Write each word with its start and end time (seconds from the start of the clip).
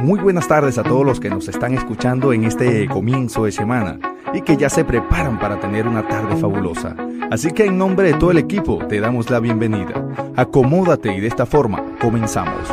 Muy 0.00 0.20
buenas 0.20 0.46
tardes 0.46 0.78
a 0.78 0.84
todos 0.84 1.04
los 1.04 1.18
que 1.18 1.30
nos 1.30 1.48
están 1.48 1.74
escuchando 1.74 2.32
en 2.32 2.44
este 2.44 2.86
comienzo 2.86 3.44
de 3.44 3.52
semana 3.52 3.98
y 4.32 4.42
que 4.42 4.56
ya 4.56 4.70
se 4.70 4.84
preparan 4.84 5.38
para 5.40 5.58
tener 5.58 5.88
una 5.88 6.06
tarde 6.06 6.36
fabulosa. 6.36 6.94
Así 7.30 7.50
que 7.50 7.64
en 7.64 7.76
nombre 7.76 8.12
de 8.12 8.18
todo 8.18 8.30
el 8.30 8.38
equipo 8.38 8.78
te 8.86 9.00
damos 9.00 9.30
la 9.30 9.40
bienvenida. 9.40 9.94
Acomódate 10.36 11.12
y 11.12 11.20
de 11.20 11.26
esta 11.26 11.44
forma 11.44 11.82
comenzamos. 12.00 12.72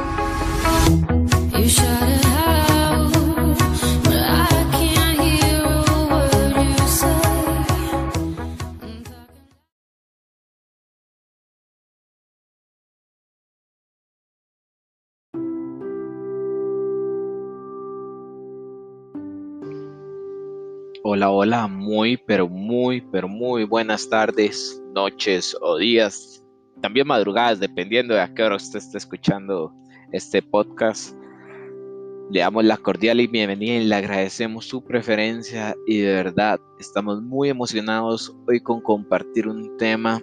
Hola, 21.06 21.32
hola, 21.32 21.68
muy, 21.68 22.16
pero 22.16 22.48
muy, 22.48 23.02
pero 23.02 23.28
muy 23.28 23.66
buenas 23.66 24.08
tardes, 24.08 24.82
noches 24.94 25.54
o 25.60 25.78
días, 25.78 26.42
también 26.80 27.06
madrugadas, 27.06 27.60
dependiendo 27.60 28.14
de 28.14 28.22
a 28.22 28.34
qué 28.34 28.42
hora 28.42 28.56
usted 28.56 28.80
esté 28.80 29.00
escuchando 29.00 29.74
este 30.14 30.42
podcast. 30.42 31.14
Le 32.32 32.40
damos 32.40 32.64
la 32.64 32.78
cordial 32.78 33.20
y 33.20 33.28
bienvenida 33.28 33.74
y 33.74 33.84
le 33.84 33.96
agradecemos 33.96 34.66
su 34.66 34.82
preferencia 34.82 35.76
y 35.86 35.98
de 35.98 36.14
verdad 36.14 36.62
estamos 36.80 37.22
muy 37.22 37.50
emocionados 37.50 38.34
hoy 38.48 38.62
con 38.62 38.80
compartir 38.80 39.50
un 39.50 39.76
tema 39.76 40.22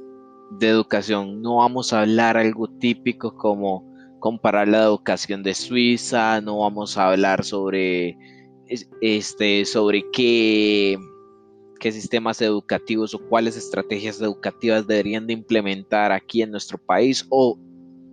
de 0.53 0.69
educación. 0.69 1.43
No 1.43 1.57
vamos 1.57 1.93
a 1.93 2.01
hablar 2.01 2.39
algo 2.39 2.67
típico 2.79 3.37
como 3.37 3.85
comparar 4.19 4.67
la 4.67 4.85
educación 4.85 5.43
de 5.43 5.53
Suiza, 5.53 6.41
no 6.41 6.61
vamos 6.61 6.97
a 6.97 7.09
hablar 7.09 7.45
sobre 7.45 8.17
este, 9.01 9.65
sobre 9.65 10.05
qué, 10.13 10.99
qué 11.79 11.93
sistemas 11.93 12.41
educativos 12.41 13.15
o 13.15 13.19
cuáles 13.19 13.57
estrategias 13.57 14.21
educativas 14.21 14.87
deberían 14.87 15.27
de 15.27 15.33
implementar 15.35 16.13
aquí 16.13 16.43
en 16.43 16.51
nuestro 16.51 16.79
país 16.79 17.27
o 17.31 17.59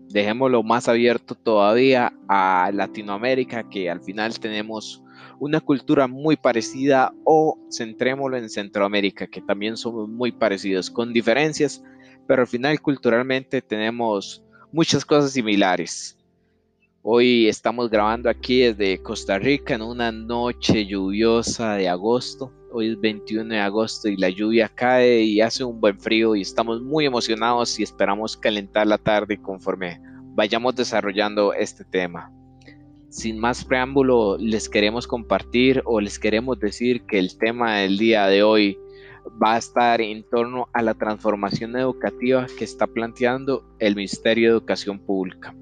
dejémoslo 0.10 0.64
más 0.64 0.88
abierto 0.88 1.36
todavía 1.36 2.14
a 2.28 2.72
Latinoamérica, 2.74 3.70
que 3.70 3.90
al 3.90 4.02
final 4.02 4.40
tenemos 4.40 5.04
una 5.40 5.60
cultura 5.60 6.08
muy 6.08 6.36
parecida, 6.36 7.14
o 7.24 7.60
centrémoslo 7.72 8.38
en 8.38 8.50
Centroamérica, 8.50 9.28
que 9.28 9.42
también 9.42 9.78
somos 9.78 10.10
muy 10.10 10.32
parecidos, 10.32 10.90
con 10.90 11.14
diferencias, 11.14 11.84
pero 12.28 12.42
al 12.42 12.48
final 12.48 12.82
culturalmente 12.82 13.62
tenemos 13.62 14.44
muchas 14.72 15.06
cosas 15.06 15.32
similares. 15.32 16.17
Hoy 17.10 17.48
estamos 17.48 17.90
grabando 17.90 18.30
aquí 18.30 18.64
desde 18.64 19.02
Costa 19.02 19.40
Rica 19.40 19.76
en 19.76 19.82
una 19.82 20.12
noche 20.12 20.86
lluviosa 20.86 21.76
de 21.76 21.88
agosto. 21.88 22.52
Hoy 22.70 22.90
es 22.90 23.00
21 23.00 23.54
de 23.54 23.62
agosto 23.62 24.10
y 24.10 24.18
la 24.18 24.30
lluvia 24.30 24.68
cae 24.68 25.22
y 25.22 25.40
hace 25.40 25.64
un 25.64 25.80
buen 25.80 25.98
frío 25.98 26.36
y 26.36 26.42
estamos 26.42 26.82
muy 26.82 27.06
emocionados 27.06 27.80
y 27.80 27.84
esperamos 27.84 28.36
calentar 28.36 28.88
la 28.88 28.98
tarde 28.98 29.42
conforme 29.42 30.02
vayamos 30.36 30.76
desarrollando 30.76 31.54
este 31.54 31.86
tema. 31.86 32.30
Sin 33.08 33.40
más 33.40 33.64
preámbulo, 33.64 34.38
les 34.38 34.68
queremos 34.68 35.08
compartir 35.08 35.82
o 35.86 36.02
les 36.02 36.20
queremos 36.20 36.60
decir 36.60 37.04
que 37.04 37.20
el 37.20 37.38
tema 37.38 37.78
del 37.78 37.98
día 37.98 38.28
de 38.28 38.44
hoy 38.44 38.78
va 39.42 39.54
a 39.54 39.60
estar 39.60 40.02
en 40.02 40.26
torno 40.30 40.68
a 40.74 40.82
la 40.82 40.94
transformación 40.94 41.74
educativa 41.78 42.48
que 42.60 42.66
está 42.66 42.86
planteando 42.86 43.64
el 43.80 43.96
Ministerio 43.96 44.50
de 44.50 44.58
Educación 44.58 45.00
Pública. 45.00 45.56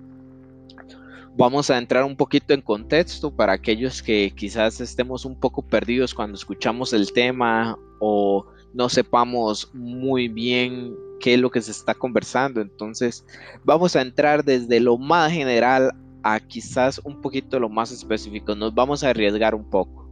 Vamos 1.37 1.69
a 1.69 1.77
entrar 1.77 2.05
un 2.05 2.15
poquito 2.15 2.53
en 2.53 2.61
contexto 2.61 3.29
para 3.29 3.51
aquellos 3.51 4.01
que 4.01 4.31
quizás 4.33 4.79
estemos 4.79 5.25
un 5.25 5.37
poco 5.37 5.61
perdidos 5.61 6.13
cuando 6.13 6.35
escuchamos 6.37 6.93
el 6.93 7.11
tema 7.11 7.77
o 7.99 8.45
no 8.73 8.87
sepamos 8.87 9.69
muy 9.73 10.29
bien 10.29 10.95
qué 11.19 11.33
es 11.33 11.41
lo 11.41 11.51
que 11.51 11.61
se 11.61 11.71
está 11.71 11.93
conversando. 11.93 12.61
Entonces, 12.61 13.25
vamos 13.65 13.97
a 13.97 14.01
entrar 14.01 14.45
desde 14.45 14.79
lo 14.79 14.97
más 14.97 15.29
general 15.33 15.91
a 16.23 16.39
quizás 16.39 17.01
un 17.03 17.19
poquito 17.19 17.59
lo 17.59 17.67
más 17.67 17.91
específico. 17.91 18.55
Nos 18.55 18.73
vamos 18.73 19.03
a 19.03 19.09
arriesgar 19.09 19.55
un 19.55 19.69
poco. 19.69 20.09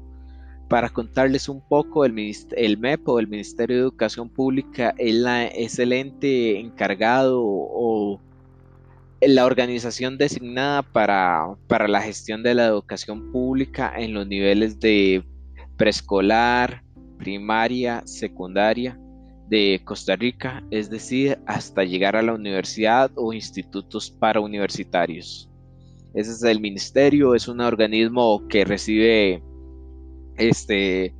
Para 0.67 0.89
contarles 0.89 1.47
un 1.47 1.61
poco, 1.61 2.03
el, 2.03 2.35
el 2.57 2.77
MEP 2.77 3.07
o 3.07 3.19
el 3.19 3.29
Ministerio 3.29 3.77
de 3.77 3.81
Educación 3.83 4.27
Pública 4.27 4.93
es, 4.97 5.15
la, 5.15 5.45
es 5.45 5.79
el 5.79 5.93
ente 5.93 6.59
encargado 6.59 7.39
o 7.41 8.19
la 9.27 9.45
organización 9.45 10.17
designada 10.17 10.81
para, 10.81 11.55
para, 11.67 11.87
la 11.87 12.01
gestión 12.01 12.43
de 12.43 12.53
la 12.53 12.65
educación 12.65 13.31
pública 13.31 13.93
en 13.97 14.13
los 14.13 14.27
niveles 14.27 14.79
de 14.79 15.23
preescolar, 15.77 16.83
primaria, 17.17 18.01
secundaria 18.05 18.99
de 19.49 19.81
Costa 19.83 20.15
Rica, 20.15 20.63
es 20.71 20.89
decir, 20.89 21.37
hasta 21.45 21.83
llegar 21.83 22.15
a 22.15 22.21
la 22.21 22.33
universidad 22.33 23.11
o 23.15 23.33
institutos 23.33 24.09
para 24.09 24.39
universitarios. 24.39 25.49
Ese 26.13 26.31
es 26.31 26.43
el 26.43 26.59
ministerio, 26.59 27.35
es 27.35 27.47
un 27.47 27.61
organismo 27.61 28.47
que 28.47 28.65
recibe 28.65 29.43
este 30.37 31.13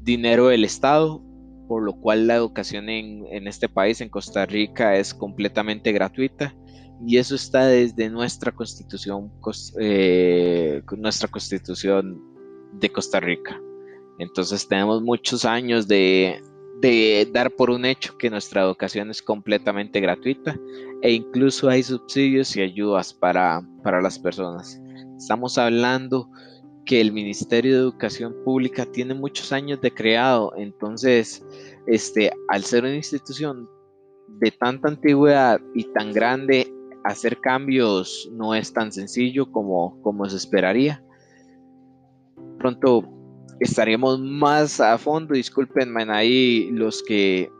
dinero 0.00 0.48
del 0.48 0.64
Estado, 0.64 1.22
por 1.68 1.82
lo 1.82 1.94
cual 2.00 2.26
la 2.26 2.36
educación 2.36 2.88
en, 2.88 3.26
en 3.30 3.46
este 3.46 3.68
país, 3.68 4.00
en 4.00 4.08
Costa 4.08 4.46
Rica, 4.46 4.96
es 4.96 5.14
completamente 5.14 5.92
gratuita 5.92 6.54
y 7.06 7.16
eso 7.16 7.34
está 7.34 7.66
desde 7.66 8.10
nuestra 8.10 8.52
constitución, 8.52 9.32
eh, 9.78 10.82
nuestra 10.98 11.28
constitución 11.28 12.22
de 12.72 12.90
Costa 12.90 13.20
Rica. 13.20 13.60
Entonces 14.18 14.68
tenemos 14.68 15.02
muchos 15.02 15.44
años 15.44 15.88
de, 15.88 16.42
dar 17.32 17.50
por 17.50 17.70
un 17.70 17.84
hecho 17.84 18.16
que 18.18 18.30
nuestra 18.30 18.62
educación 18.62 19.10
es 19.10 19.22
completamente 19.22 20.00
gratuita 20.00 20.58
e 21.02 21.12
incluso 21.12 21.68
hay 21.68 21.82
subsidios 21.82 22.54
y 22.56 22.62
ayudas 22.62 23.14
para, 23.14 23.62
para 23.82 24.02
las 24.02 24.18
personas. 24.18 24.80
Estamos 25.16 25.56
hablando 25.58 26.30
que 26.84 27.00
el 27.00 27.12
Ministerio 27.12 27.72
de 27.72 27.80
Educación 27.80 28.34
Pública 28.44 28.84
tiene 28.84 29.14
muchos 29.14 29.52
años 29.52 29.80
de 29.80 29.92
creado, 29.92 30.52
entonces, 30.56 31.44
este, 31.86 32.30
al 32.48 32.64
ser 32.64 32.84
una 32.84 32.96
institución 32.96 33.68
de 34.38 34.50
tanta 34.50 34.88
antigüedad 34.88 35.60
y 35.74 35.84
tan 35.92 36.12
grande 36.12 36.72
hacer 37.04 37.40
cambios 37.40 38.28
no 38.32 38.54
es 38.54 38.72
tan 38.72 38.92
sencillo 38.92 39.50
como, 39.50 40.00
como 40.02 40.28
se 40.28 40.36
esperaría. 40.36 41.02
Pronto 42.58 43.08
estaremos 43.60 44.20
más 44.20 44.80
a 44.80 44.96
fondo, 44.98 45.34
disculpenme 45.34 46.04
ahí 46.10 46.70
los 46.72 47.02
que, 47.02 47.50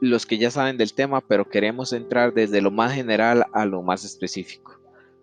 los 0.00 0.26
que 0.26 0.38
ya 0.38 0.50
saben 0.50 0.76
del 0.76 0.94
tema, 0.94 1.20
pero 1.20 1.48
queremos 1.48 1.92
entrar 1.92 2.32
desde 2.34 2.60
lo 2.60 2.70
más 2.70 2.92
general 2.92 3.44
a 3.52 3.64
lo 3.64 3.82
más 3.82 4.04
específico. 4.04 4.80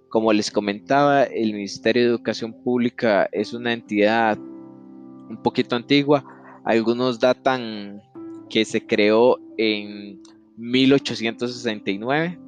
Como 0.10 0.32
les 0.32 0.52
comentaba, 0.52 1.24
el 1.24 1.54
Ministerio 1.54 2.04
de 2.04 2.10
Educación 2.10 2.54
Pública 2.64 3.28
es 3.32 3.54
una 3.54 3.74
entidad 3.74 4.38
un 4.38 5.40
poquito 5.42 5.76
antigua. 5.76 6.24
Algunos 6.64 7.20
datan 7.20 8.02
que 8.50 8.64
se 8.66 8.86
creó 8.86 9.40
en 9.58 10.22
1869 10.58 12.40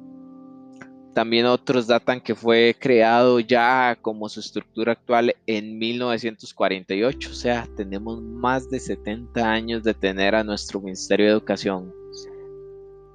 también 1.16 1.46
otros 1.46 1.86
datan 1.86 2.20
que 2.20 2.34
fue 2.34 2.76
creado 2.78 3.40
ya 3.40 3.96
como 4.02 4.28
su 4.28 4.40
estructura 4.40 4.92
actual 4.92 5.34
en 5.46 5.78
1948, 5.78 7.30
o 7.30 7.32
sea, 7.32 7.66
tenemos 7.74 8.20
más 8.20 8.68
de 8.68 8.78
70 8.78 9.50
años 9.50 9.82
de 9.82 9.94
tener 9.94 10.34
a 10.34 10.44
nuestro 10.44 10.78
Ministerio 10.78 11.24
de 11.24 11.32
Educación. 11.32 11.90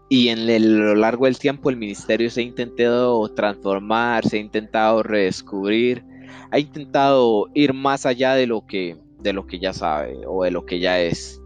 Y 0.10 0.30
en 0.30 0.48
lo 0.80 0.96
largo 0.96 1.26
del 1.26 1.38
tiempo 1.38 1.70
el 1.70 1.78
ministerio 1.78 2.32
se 2.32 2.42
ha 2.42 2.44
intentado 2.44 3.30
transformar, 3.36 4.28
se 4.28 4.38
ha 4.38 4.40
intentado 4.40 5.04
redescubrir, 5.04 6.04
ha 6.50 6.58
intentado 6.58 7.50
ir 7.54 7.72
más 7.72 8.08
allá 8.08 8.34
de 8.34 8.48
lo 8.48 8.66
que, 8.66 8.98
de 9.20 9.32
lo 9.32 9.46
que 9.46 9.60
ya 9.60 9.74
sabe 9.74 10.18
o 10.26 10.44
de 10.44 10.50
lo 10.50 10.66
que 10.66 10.80
ya 10.80 11.00
es. 11.00 11.40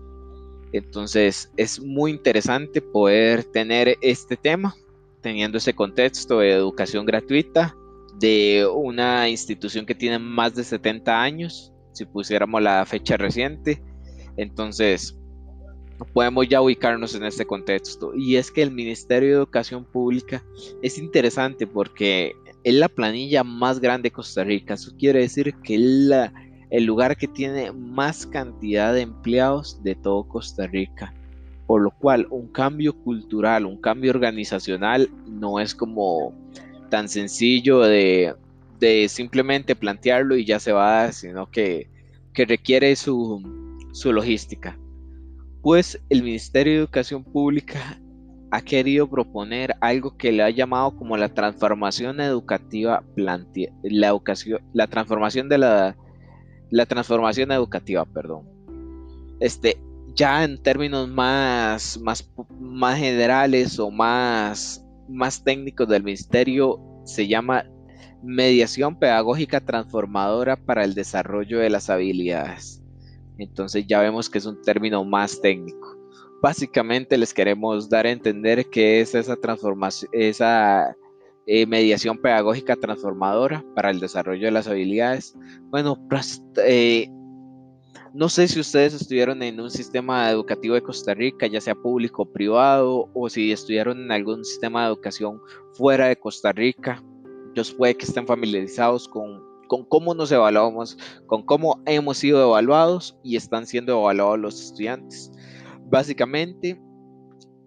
Entonces 0.71 1.51
es 1.57 1.81
muy 1.81 2.11
interesante 2.11 2.81
poder 2.81 3.43
tener 3.43 3.97
este 3.99 4.37
tema 4.37 4.73
teniendo 5.25 5.57
ese 5.57 5.73
contexto 5.73 6.37
de 6.37 6.51
educación 6.51 7.03
gratuita 7.03 7.75
de 8.19 8.63
una 8.71 9.27
institución 9.27 9.83
que 9.83 9.95
tiene 9.95 10.19
más 10.19 10.53
de 10.53 10.63
70 10.63 11.19
años, 11.19 11.73
si 11.93 12.05
pusiéramos 12.05 12.61
la 12.61 12.85
fecha 12.85 13.17
reciente. 13.17 13.81
Entonces, 14.37 15.17
podemos 16.13 16.47
ya 16.47 16.61
ubicarnos 16.61 17.15
en 17.15 17.23
este 17.23 17.43
contexto. 17.43 18.13
Y 18.15 18.35
es 18.35 18.51
que 18.51 18.61
el 18.61 18.69
Ministerio 18.69 19.29
de 19.29 19.35
Educación 19.37 19.83
Pública 19.83 20.43
es 20.83 20.99
interesante 20.99 21.65
porque 21.65 22.33
es 22.63 22.75
la 22.75 22.87
planilla 22.87 23.43
más 23.43 23.79
grande 23.79 24.09
de 24.09 24.13
Costa 24.13 24.43
Rica. 24.43 24.75
Eso 24.75 24.91
quiere 24.95 25.21
decir 25.21 25.55
que 25.63 25.73
es 25.73 26.31
el 26.69 26.83
lugar 26.83 27.17
que 27.17 27.27
tiene 27.27 27.71
más 27.71 28.27
cantidad 28.27 28.93
de 28.93 29.01
empleados 29.01 29.81
de 29.81 29.95
todo 29.95 30.27
Costa 30.27 30.67
Rica. 30.67 31.15
Por 31.67 31.81
lo 31.81 31.91
cual 31.91 32.27
un 32.29 32.47
cambio 32.47 32.93
cultural, 32.93 33.65
un 33.65 33.79
cambio 33.79 34.11
organizacional 34.11 35.09
no 35.27 35.59
es 35.59 35.73
como 35.73 36.33
tan 36.89 37.09
sencillo 37.09 37.79
de, 37.79 38.35
simplemente 39.07 39.75
plantearlo 39.75 40.35
y 40.35 40.45
ya 40.45 40.59
se 40.59 40.71
va, 40.71 41.11
sino 41.11 41.49
que, 41.49 41.89
requiere 42.33 42.95
su, 42.95 43.41
su 43.93 44.13
logística. 44.13 44.77
Pues 45.61 45.99
el 46.09 46.21
Ministerio 46.21 46.73
de 46.73 46.79
Educación 46.79 47.23
Pública 47.23 47.99
ha 48.51 48.61
querido 48.61 49.09
proponer 49.09 49.75
algo 49.81 50.15
que 50.17 50.31
le 50.31 50.43
ha 50.43 50.49
llamado 50.49 50.95
como 50.95 51.17
la 51.17 51.29
transformación 51.29 52.21
educativa 52.21 53.03
la 53.15 54.07
educación, 54.07 54.61
la 54.73 54.87
transformación 54.87 55.49
de 55.49 55.57
la, 55.57 55.97
la 56.69 56.85
transformación 56.85 57.51
educativa, 57.51 58.05
perdón. 58.05 58.47
Este, 59.39 59.77
ya 60.15 60.43
en 60.43 60.61
términos 60.61 61.09
más, 61.09 61.99
más, 62.01 62.29
más 62.59 62.97
generales 62.97 63.77
o 63.79 63.91
más, 63.91 64.83
más 65.09 65.43
técnicos 65.43 65.87
del 65.87 66.03
ministerio, 66.03 66.79
se 67.03 67.27
llama 67.27 67.65
mediación 68.23 68.97
pedagógica 68.97 69.59
transformadora 69.59 70.55
para 70.55 70.83
el 70.83 70.95
desarrollo 70.95 71.59
de 71.59 71.69
las 71.69 71.89
habilidades. 71.89 72.81
Entonces 73.37 73.85
ya 73.87 73.99
vemos 73.99 74.29
que 74.29 74.37
es 74.37 74.45
un 74.45 74.61
término 74.61 75.03
más 75.03 75.41
técnico. 75.41 75.97
Básicamente 76.41 77.17
les 77.17 77.33
queremos 77.33 77.89
dar 77.89 78.05
a 78.05 78.11
entender 78.11 78.65
qué 78.69 79.01
es 79.01 79.15
esa 79.15 79.35
transformación, 79.35 80.09
esa 80.13 80.95
eh, 81.45 81.65
mediación 81.65 82.17
pedagógica 82.17 82.75
transformadora 82.75 83.63
para 83.75 83.89
el 83.89 83.99
desarrollo 83.99 84.45
de 84.45 84.51
las 84.51 84.67
habilidades. 84.67 85.35
Bueno, 85.69 85.97
eh, 86.65 87.09
no 88.15 88.29
sé 88.29 88.47
si 88.47 88.61
ustedes 88.61 88.93
estuvieron 88.93 89.43
en 89.43 89.59
un 89.59 89.69
sistema 89.69 90.31
educativo 90.31 90.73
de 90.73 90.81
Costa 90.81 91.13
Rica, 91.13 91.47
ya 91.47 91.59
sea 91.59 91.75
público 91.75 92.21
o 92.21 92.31
privado, 92.31 93.09
o 93.13 93.29
si 93.29 93.51
estudiaron 93.51 93.99
en 93.99 94.09
algún 94.09 94.45
sistema 94.45 94.83
de 94.83 94.87
educación 94.87 95.41
fuera 95.73 96.07
de 96.07 96.15
Costa 96.15 96.53
Rica. 96.53 97.03
Ellos 97.51 97.73
puede 97.73 97.97
que 97.97 98.05
estén 98.05 98.25
familiarizados 98.25 99.09
con 99.09 99.43
cómo 99.89 100.13
nos 100.15 100.31
evaluamos, 100.31 100.97
con 101.27 101.43
cómo 101.43 101.83
hemos 101.85 102.17
sido 102.17 102.41
evaluados 102.41 103.17
y 103.21 103.35
están 103.35 103.67
siendo 103.67 103.99
evaluados 103.99 104.39
los 104.39 104.61
estudiantes. 104.61 105.29
Básicamente, 105.89 106.81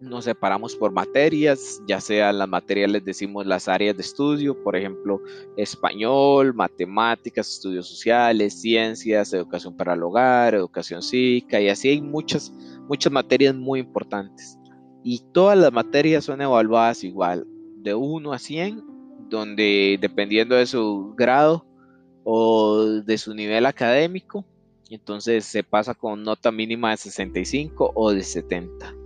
nos 0.01 0.25
separamos 0.25 0.77
por 0.77 0.93
materias, 0.93 1.83
ya 1.87 2.01
sea 2.01 2.33
las 2.33 2.49
materias 2.49 2.91
les 2.91 3.05
decimos 3.05 3.47
las 3.47 3.69
áreas 3.69 3.97
de 3.97 4.03
estudio, 4.03 4.61
por 4.63 4.77
ejemplo, 4.77 5.21
español, 5.57 6.55
matemáticas, 6.55 7.49
estudios 7.49 7.89
sociales, 7.89 8.61
ciencias, 8.61 9.33
educación 9.33 9.77
para 9.77 9.95
el 9.95 10.03
hogar, 10.03 10.55
educación 10.55 11.03
cívica 11.03 11.61
y 11.61 11.69
así 11.69 11.89
hay 11.89 12.01
muchas, 12.01 12.53
muchas 12.89 13.13
materias 13.13 13.55
muy 13.55 13.81
importantes. 13.81 14.59
Y 15.03 15.23
todas 15.33 15.59
las 15.59 15.73
materias 15.73 16.25
son 16.25 16.41
evaluadas 16.41 17.05
igual, 17.05 17.47
de 17.77 17.95
1 17.95 18.33
a 18.33 18.39
100, 18.39 18.85
donde 19.29 19.99
dependiendo 20.01 20.55
de 20.55 20.67
su 20.67 21.15
grado 21.17 21.67
o 22.25 22.85
de 22.85 23.19
su 23.19 23.35
nivel 23.35 23.67
académico, 23.67 24.45
entonces 24.91 25.45
se 25.45 25.63
pasa 25.63 25.95
con 25.95 26.23
nota 26.23 26.51
mínima 26.51 26.91
de 26.91 26.97
65 26.97 27.93
o 27.95 28.13
de 28.13 28.23
70. 28.23 28.98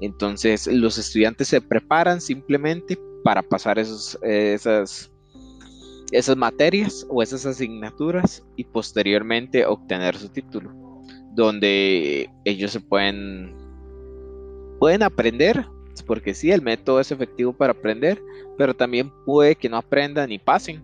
Entonces 0.00 0.66
los 0.66 0.98
estudiantes 0.98 1.48
se 1.48 1.60
preparan 1.60 2.20
simplemente 2.20 2.98
para 3.22 3.42
pasar 3.42 3.78
esas, 3.78 4.18
esas 4.22 5.10
materias 6.36 7.06
o 7.08 7.22
esas 7.22 7.46
asignaturas 7.46 8.44
y 8.56 8.64
posteriormente 8.64 9.66
obtener 9.66 10.16
su 10.16 10.28
título, 10.28 10.72
donde 11.34 12.30
ellos 12.44 12.72
se 12.72 12.80
pueden, 12.80 13.54
pueden 14.78 15.02
aprender, 15.02 15.66
porque 16.06 16.34
sí, 16.34 16.50
el 16.50 16.62
método 16.62 17.00
es 17.00 17.12
efectivo 17.12 17.52
para 17.52 17.72
aprender, 17.72 18.22
pero 18.56 18.74
también 18.74 19.12
puede 19.26 19.54
que 19.54 19.68
no 19.68 19.76
aprendan 19.76 20.32
y 20.32 20.38
pasen. 20.38 20.82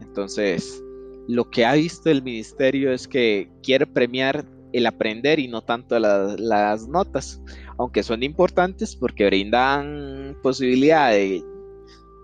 Entonces, 0.00 0.82
lo 1.28 1.50
que 1.50 1.64
ha 1.64 1.74
visto 1.74 2.10
el 2.10 2.22
ministerio 2.22 2.92
es 2.92 3.08
que 3.08 3.50
quiere 3.62 3.86
premiar 3.86 4.46
el 4.72 4.86
aprender 4.86 5.38
y 5.38 5.48
no 5.48 5.62
tanto 5.62 5.98
las 5.98 6.88
notas, 6.88 7.40
aunque 7.78 8.02
son 8.02 8.22
importantes 8.22 8.96
porque 8.96 9.26
brindan 9.26 10.36
posibilidad 10.42 11.12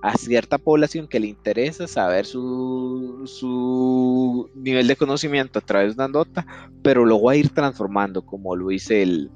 a 0.02 0.16
cierta 0.16 0.58
población 0.58 1.08
que 1.08 1.18
le 1.18 1.26
interesa 1.26 1.88
saber 1.88 2.24
su, 2.24 3.22
su, 3.26 4.48
nivel 4.54 4.86
de 4.86 4.96
conocimiento 4.96 5.58
a 5.58 5.62
través 5.62 5.96
de 5.96 6.04
una 6.04 6.12
nota, 6.12 6.46
pero 6.82 7.04
lo 7.04 7.20
va 7.20 7.32
a 7.32 7.36
ir 7.36 7.50
transformando, 7.50 8.24
como 8.24 8.54
lo 8.54 8.68
dice 8.68 9.02
el, 9.02 9.30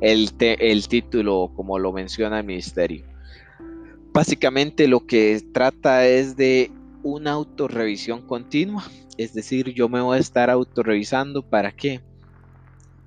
el, 0.00 0.30
el 0.38 0.88
título, 0.88 1.52
como 1.54 1.78
lo 1.78 1.92
menciona 1.92 2.40
el 2.40 2.46
ministerio. 2.46 3.04
Básicamente 4.12 4.88
lo 4.88 5.06
que 5.06 5.40
trata 5.52 6.06
es 6.06 6.36
de 6.36 6.72
una 7.04 7.32
autorrevisión 7.32 8.22
continua, 8.26 8.84
es 9.16 9.32
decir, 9.32 9.72
yo 9.74 9.88
me 9.88 10.00
voy 10.00 10.16
a 10.16 10.20
estar 10.20 10.50
autorrevisando 10.50 11.42
para 11.48 11.70
qué? 11.70 12.00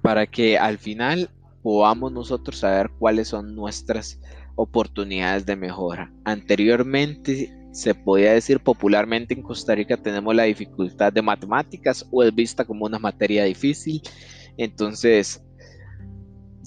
para 0.07 0.25
que 0.25 0.57
al 0.57 0.77
final 0.77 1.29
podamos 1.67 2.13
nosotros 2.13 2.59
saber 2.59 2.89
cuáles 2.97 3.27
son 3.27 3.53
nuestras 3.53 4.21
oportunidades 4.55 5.45
de 5.45 5.57
mejora. 5.57 6.13
Anteriormente 6.23 7.53
se 7.73 7.93
podía 7.93 8.31
decir 8.31 8.61
popularmente 8.61 9.33
en 9.33 9.41
Costa 9.41 9.75
Rica 9.75 9.97
tenemos 9.97 10.33
la 10.33 10.43
dificultad 10.43 11.11
de 11.11 11.21
matemáticas 11.21 12.07
o 12.09 12.23
es 12.23 12.33
vista 12.33 12.63
como 12.63 12.85
una 12.85 12.99
materia 12.99 13.43
difícil. 13.43 14.01
Entonces, 14.55 15.43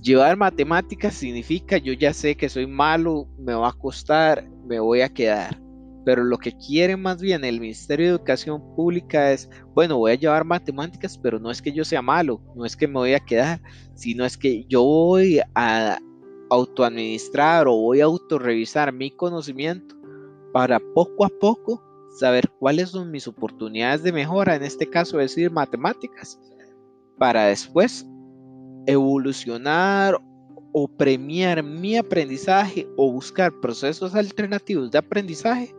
llevar 0.02 0.36
matemáticas 0.36 1.14
significa 1.14 1.78
yo 1.78 1.94
ya 1.94 2.12
sé 2.12 2.36
que 2.36 2.50
soy 2.50 2.66
malo, 2.66 3.26
me 3.38 3.54
va 3.54 3.70
a 3.70 3.72
costar, 3.72 4.46
me 4.66 4.80
voy 4.80 5.00
a 5.00 5.08
quedar 5.08 5.58
pero 6.10 6.24
lo 6.24 6.38
que 6.38 6.50
quiere 6.50 6.96
más 6.96 7.22
bien 7.22 7.44
el 7.44 7.60
Ministerio 7.60 8.06
de 8.06 8.10
Educación 8.16 8.74
Pública 8.74 9.30
es, 9.30 9.48
bueno, 9.76 9.96
voy 9.96 10.10
a 10.10 10.16
llevar 10.16 10.44
matemáticas, 10.44 11.16
pero 11.16 11.38
no 11.38 11.52
es 11.52 11.62
que 11.62 11.70
yo 11.70 11.84
sea 11.84 12.02
malo, 12.02 12.42
no 12.56 12.64
es 12.64 12.76
que 12.76 12.88
me 12.88 12.94
voy 12.94 13.14
a 13.14 13.20
quedar, 13.20 13.62
sino 13.94 14.24
es 14.24 14.36
que 14.36 14.64
yo 14.64 14.82
voy 14.82 15.40
a 15.54 16.00
autoadministrar 16.50 17.68
o 17.68 17.76
voy 17.76 18.00
a 18.00 18.06
autorrevisar 18.06 18.92
mi 18.92 19.12
conocimiento 19.12 19.94
para 20.52 20.80
poco 20.80 21.26
a 21.26 21.28
poco 21.28 21.80
saber 22.18 22.50
cuáles 22.58 22.88
son 22.88 23.12
mis 23.12 23.28
oportunidades 23.28 24.02
de 24.02 24.10
mejora, 24.10 24.56
en 24.56 24.64
este 24.64 24.90
caso 24.90 25.16
decir 25.16 25.52
matemáticas, 25.52 26.40
para 27.18 27.44
después 27.44 28.04
evolucionar 28.86 30.20
o 30.72 30.88
premiar 30.88 31.62
mi 31.62 31.96
aprendizaje 31.96 32.88
o 32.96 33.12
buscar 33.12 33.52
procesos 33.60 34.16
alternativos 34.16 34.90
de 34.90 34.98
aprendizaje 34.98 35.72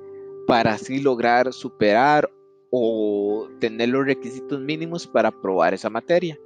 para 0.52 0.74
así 0.74 1.00
lograr 1.00 1.54
superar 1.54 2.30
o 2.72 3.48
tener 3.62 3.88
los 3.88 4.06
requisitos 4.06 4.60
mínimos 4.60 5.08
para 5.08 5.30
aprobar 5.30 5.74
esa 5.74 5.90
materia. 5.90 6.38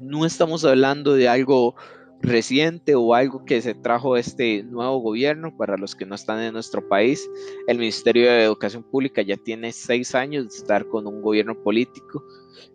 No 0.00 0.24
estamos 0.24 0.64
hablando 0.64 1.12
de 1.12 1.28
algo 1.28 1.74
reciente 2.22 2.94
o 2.94 3.12
algo 3.12 3.44
que 3.44 3.60
se 3.60 3.74
trajo 3.74 4.16
este 4.16 4.62
nuevo 4.62 5.00
gobierno 5.00 5.54
para 5.54 5.76
los 5.76 5.94
que 5.94 6.06
no 6.06 6.14
están 6.14 6.40
en 6.40 6.54
nuestro 6.54 6.88
país. 6.88 7.28
El 7.68 7.76
Ministerio 7.76 8.24
de 8.24 8.42
Educación 8.42 8.82
Pública 8.82 9.20
ya 9.20 9.36
tiene 9.36 9.72
seis 9.72 10.14
años 10.14 10.48
de 10.48 10.56
estar 10.56 10.88
con 10.88 11.06
un 11.06 11.20
gobierno 11.20 11.62
político. 11.62 12.24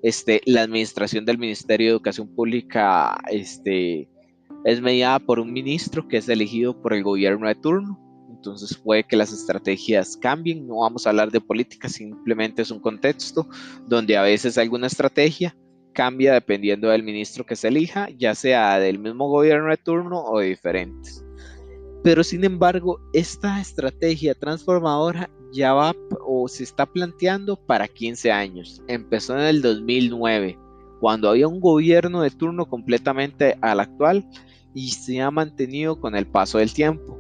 Este, 0.04 0.44
la 0.46 0.62
administración 0.62 1.26
del 1.26 1.40
Ministerio 1.40 1.88
de 1.88 1.94
Educación 1.94 2.28
Pública 2.36 3.18
este, 3.32 4.08
es 4.64 4.80
mediada 4.80 5.18
por 5.18 5.40
un 5.40 5.52
ministro 5.52 6.08
que 6.08 6.18
es 6.18 6.30
elegido 6.30 6.80
por 6.80 6.94
el 6.94 7.02
gobierno 7.02 7.48
de 7.48 7.56
turno 7.56 8.09
entonces 8.30 8.78
puede 8.78 9.04
que 9.04 9.18
las 9.18 9.34
estrategias 9.34 10.18
cambien, 10.18 10.68
no 10.68 10.80
vamos 10.80 11.06
a 11.06 11.10
hablar 11.10 11.32
de 11.32 11.42
política, 11.42 11.90
simplemente 11.90 12.62
es 12.62 12.72
un 12.72 12.80
contexto 12.80 13.48
donde 13.88 14.18
a 14.18 14.22
veces 14.22 14.58
alguna 14.58 14.88
estrategia 14.88 15.56
cambia 15.94 16.34
dependiendo 16.34 16.90
del 16.90 17.04
ministro 17.04 17.46
que 17.46 17.56
se 17.56 17.68
elija, 17.68 18.08
ya 18.18 18.36
sea 18.36 18.80
del 18.80 19.00
mismo 19.00 19.28
gobierno 19.28 19.70
de 19.70 19.78
turno 19.78 20.24
o 20.24 20.40
de 20.40 20.48
diferentes. 20.48 21.26
Pero 22.04 22.24
sin 22.24 22.46
embargo, 22.46 23.02
esta 23.14 23.60
estrategia 23.60 24.34
transformadora 24.34 25.30
ya 25.52 25.74
va 25.74 25.94
o 26.26 26.48
se 26.48 26.64
está 26.64 26.86
planteando 26.86 27.58
para 27.58 27.88
15 27.88 28.32
años. 28.32 28.82
Empezó 28.88 29.38
en 29.38 29.46
el 29.46 29.62
2009, 29.62 30.58
cuando 31.02 31.30
había 31.30 31.48
un 31.48 31.60
gobierno 31.60 32.22
de 32.22 32.32
turno 32.32 32.68
completamente 32.68 33.58
al 33.62 33.80
actual 33.80 34.26
y 34.74 34.90
se 34.92 35.20
ha 35.22 35.32
mantenido 35.32 36.00
con 36.00 36.16
el 36.16 36.28
paso 36.28 36.60
del 36.60 36.74
tiempo. 36.74 37.18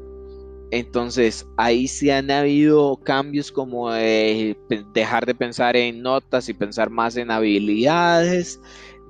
Entonces 0.72 1.48
ahí 1.58 1.88
sí 1.88 2.12
han 2.12 2.30
habido 2.30 2.98
cambios 2.98 3.52
como 3.52 3.92
dejar 3.92 5.26
de 5.26 5.34
pensar 5.34 5.76
en 5.76 6.02
notas 6.04 6.48
y 6.48 6.54
pensar 6.54 6.90
más 6.92 7.18
en 7.18 7.32
habilidades, 7.32 8.62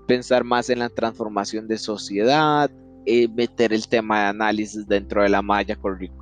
pensar 0.07 0.43
más 0.43 0.69
en 0.69 0.79
la 0.79 0.89
transformación 0.89 1.67
de 1.67 1.77
sociedad, 1.77 2.71
eh, 3.05 3.27
meter 3.27 3.73
el 3.73 3.87
tema 3.87 4.21
de 4.21 4.25
análisis 4.27 4.87
dentro 4.87 5.23
de 5.23 5.29
la 5.29 5.41
malla 5.41 5.77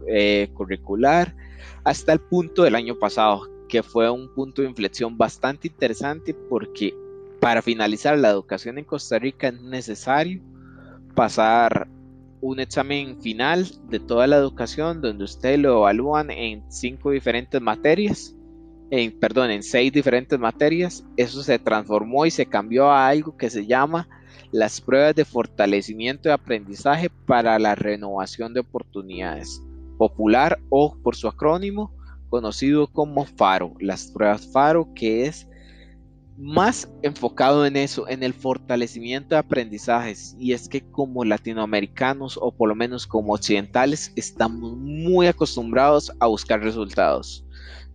eh, 0.07 0.49
curricular, 0.53 1.35
hasta 1.83 2.13
el 2.13 2.19
punto 2.19 2.63
del 2.63 2.75
año 2.75 2.97
pasado, 2.97 3.47
que 3.69 3.83
fue 3.83 4.09
un 4.09 4.33
punto 4.33 4.61
de 4.61 4.69
inflexión 4.69 5.17
bastante 5.17 5.67
interesante 5.67 6.33
porque 6.33 6.95
para 7.39 7.61
finalizar 7.61 8.17
la 8.17 8.29
educación 8.29 8.77
en 8.77 8.85
Costa 8.85 9.19
Rica 9.19 9.49
es 9.49 9.61
necesario 9.61 10.41
pasar 11.15 11.87
un 12.41 12.59
examen 12.59 13.19
final 13.21 13.67
de 13.89 13.99
toda 13.99 14.27
la 14.27 14.37
educación 14.37 15.01
donde 15.01 15.23
ustedes 15.23 15.59
lo 15.59 15.79
evalúan 15.79 16.29
en 16.29 16.63
cinco 16.71 17.11
diferentes 17.11 17.61
materias, 17.61 18.35
en, 18.91 19.17
perdón, 19.19 19.51
en 19.51 19.63
seis 19.63 19.91
diferentes 19.91 20.39
materias. 20.39 21.03
Eso 21.17 21.43
se 21.43 21.59
transformó 21.59 22.25
y 22.25 22.31
se 22.31 22.45
cambió 22.45 22.91
a 22.91 23.07
algo 23.07 23.37
que 23.37 23.49
se 23.49 23.65
llama 23.65 24.07
las 24.51 24.79
pruebas 24.79 25.15
de 25.15 25.25
fortalecimiento 25.25 26.29
de 26.29 26.33
aprendizaje 26.33 27.09
para 27.25 27.59
la 27.59 27.75
renovación 27.75 28.53
de 28.53 28.61
oportunidades, 28.61 29.61
popular 29.97 30.59
o 30.69 30.95
por 31.03 31.15
su 31.15 31.27
acrónimo 31.27 31.91
conocido 32.29 32.87
como 32.87 33.25
FARO, 33.25 33.73
las 33.79 34.07
pruebas 34.07 34.47
FARO 34.51 34.93
que 34.93 35.25
es 35.25 35.47
más 36.37 36.87
enfocado 37.01 37.65
en 37.65 37.75
eso, 37.75 38.07
en 38.07 38.21
el 38.21 38.33
fortalecimiento 38.33 39.29
de 39.29 39.39
aprendizajes. 39.39 40.35
Y 40.39 40.53
es 40.53 40.69
que 40.69 40.81
como 40.91 41.25
latinoamericanos 41.25 42.37
o 42.39 42.51
por 42.51 42.69
lo 42.69 42.75
menos 42.75 43.07
como 43.07 43.33
occidentales 43.33 44.13
estamos 44.15 44.77
muy 44.77 45.27
acostumbrados 45.27 46.11
a 46.19 46.27
buscar 46.27 46.61
resultados. 46.61 47.43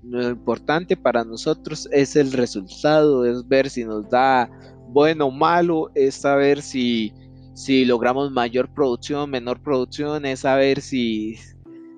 Lo 0.03 0.29
importante 0.29 0.97
para 0.97 1.25
nosotros 1.25 1.89
es 1.93 2.17
el 2.17 2.33
resultado, 2.33 3.25
es 3.25 3.47
ver 3.47 3.71
si 3.71 3.85
nos 3.85 4.09
da 4.11 4.51
bueno 4.89 5.27
o 5.27 5.31
malo, 5.31 5.91
es 5.95 6.17
saber 6.17 6.61
si, 6.61 7.13
si 7.55 7.85
logramos 7.85 8.33
mayor 8.33 8.69
producción, 8.75 9.31
menor 9.31 9.63
producción, 9.63 10.27
es 10.27 10.41
saber 10.41 10.81
si 10.81 11.37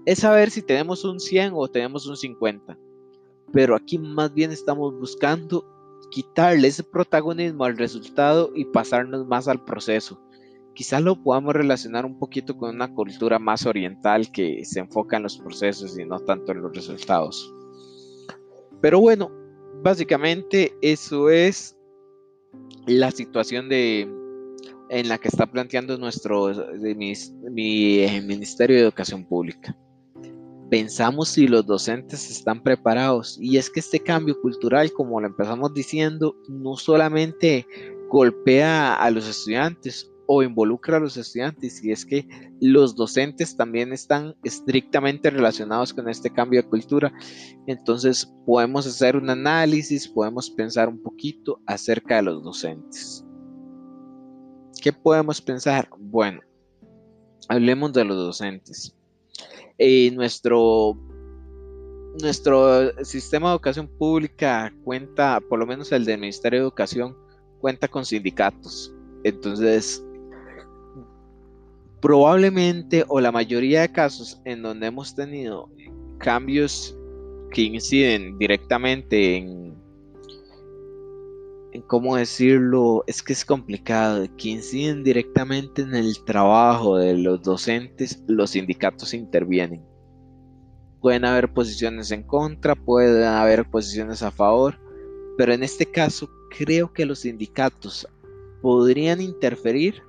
es 0.05 0.19
saber 0.19 0.51
si 0.51 0.61
tenemos 0.61 1.03
un 1.07 1.19
100 1.19 1.53
o 1.55 1.67
tenemos 1.67 2.07
un 2.07 2.19
50. 2.19 2.77
Pero 3.55 3.75
aquí 3.75 3.99
más 3.99 4.35
bien 4.35 4.53
estamos 4.53 4.93
buscando 4.99 5.65
quitarle 6.14 6.68
ese 6.68 6.85
protagonismo 6.85 7.64
al 7.64 7.76
resultado 7.76 8.52
y 8.54 8.66
pasarnos 8.66 9.26
más 9.26 9.49
al 9.49 9.64
proceso. 9.64 10.21
Quizás 10.73 11.02
lo 11.02 11.21
podamos 11.21 11.54
relacionar 11.54 12.06
un 12.06 12.21
poquito 12.21 12.56
con 12.56 12.73
una 12.73 12.94
cultura 12.94 13.40
más 13.40 13.66
oriental 13.66 14.30
que 14.30 14.64
se 14.64 14.78
enfoca 14.78 15.16
en 15.16 15.25
los 15.25 15.38
procesos 15.38 15.99
y 15.99 16.04
no 16.04 16.21
tanto 16.21 16.52
en 16.52 16.62
los 16.62 16.73
resultados. 16.73 17.52
Pero 18.80 19.00
bueno, 19.00 19.33
básicamente 19.83 20.73
eso 20.83 21.30
es 21.30 21.76
la 22.87 23.11
situación 23.11 23.68
de, 23.68 24.02
en 24.90 25.09
la 25.09 25.18
que 25.18 25.26
está 25.26 25.47
planteando 25.47 25.99
nuestro 25.99 26.52
mi 26.80 27.99
eh, 27.99 28.23
Ministerio 28.25 28.76
de 28.76 28.83
Educación 28.83 29.25
Pública 29.25 29.76
pensamos 30.71 31.28
si 31.28 31.47
los 31.47 31.66
docentes 31.66 32.30
están 32.30 32.62
preparados. 32.62 33.38
Y 33.40 33.56
es 33.56 33.71
que 33.71 33.80
este 33.80 34.00
cambio 34.00 34.40
cultural, 34.40 34.92
como 34.92 35.21
lo 35.21 35.26
empezamos 35.26 35.73
diciendo, 35.75 36.37
no 36.49 36.76
solamente 36.76 37.66
golpea 38.09 38.94
a 38.94 39.11
los 39.11 39.28
estudiantes 39.28 40.11
o 40.26 40.42
involucra 40.42 40.97
a 40.97 41.00
los 41.00 41.16
estudiantes, 41.16 41.85
y 41.85 41.92
es 41.92 42.06
que 42.06 42.26
los 42.61 42.97
docentes 42.97 43.56
también 43.56 43.92
están 43.92 44.35
estrictamente 44.42 45.28
relacionados 45.30 45.92
con 45.92 46.09
este 46.09 46.30
cambio 46.30 46.62
de 46.62 46.68
cultura. 46.68 47.12
Entonces 47.66 48.33
podemos 48.47 48.87
hacer 48.87 49.16
un 49.16 49.28
análisis, 49.28 50.09
podemos 50.09 50.50
pensar 50.50 50.88
un 50.88 51.02
poquito 51.02 51.61
acerca 51.66 52.16
de 52.16 52.23
los 52.23 52.42
docentes. 52.42 53.25
¿Qué 54.80 54.92
podemos 54.92 55.40
pensar? 55.40 55.88
Bueno, 55.99 56.40
hablemos 57.49 57.92
de 57.92 58.04
los 58.04 58.16
docentes. 58.16 58.94
Y 59.78 60.11
nuestro, 60.12 60.97
nuestro 62.21 63.04
sistema 63.04 63.49
de 63.49 63.54
educación 63.54 63.88
pública 63.99 64.73
cuenta, 64.85 65.40
por 65.49 65.59
lo 65.59 65.66
menos 65.66 65.90
el 65.93 66.04
del 66.04 66.21
Ministerio 66.21 66.61
de 66.61 66.64
Educación, 66.64 67.16
cuenta 67.61 67.88
con 67.88 68.04
sindicatos. 68.04 68.95
Entonces, 69.25 70.04
probablemente 72.00 73.04
o 73.09 73.21
la 73.21 73.33
mayoría 73.33 73.81
de 73.81 73.90
casos 73.90 74.40
en 74.45 74.62
donde 74.62 74.87
hemos 74.87 75.14
tenido 75.14 75.71
cambios 76.19 76.97
que 77.50 77.62
inciden 77.62 78.37
directamente 78.38 79.37
en, 79.37 79.49
en 79.49 79.75
cómo 81.83 82.16
decirlo, 82.16 83.04
es 83.07 83.23
que 83.23 83.33
es 83.33 83.45
complicado, 83.45 84.26
que 84.37 84.50
inciden 84.50 85.04
directamente 85.04 85.83
en 85.83 85.95
el 85.95 86.23
trabajo 86.25 86.97
de 86.97 87.16
los 87.16 87.43
docentes, 87.43 88.23
los 88.26 88.50
sindicatos 88.50 89.14
intervienen. 89.14 89.85
Pueden 91.00 91.25
haber 91.25 91.52
posiciones 91.52 92.11
en 92.11 92.23
contra, 92.23 92.75
pueden 92.75 93.25
haber 93.25 93.69
posiciones 93.69 94.23
a 94.23 94.31
favor, 94.31 94.78
pero 95.37 95.52
en 95.52 95.62
este 95.62 95.87
caso 95.87 96.31
creo 96.57 96.93
que 96.93 97.04
los 97.04 97.21
sindicatos 97.21 98.09
podrían 98.62 99.21
interferir 99.21 100.02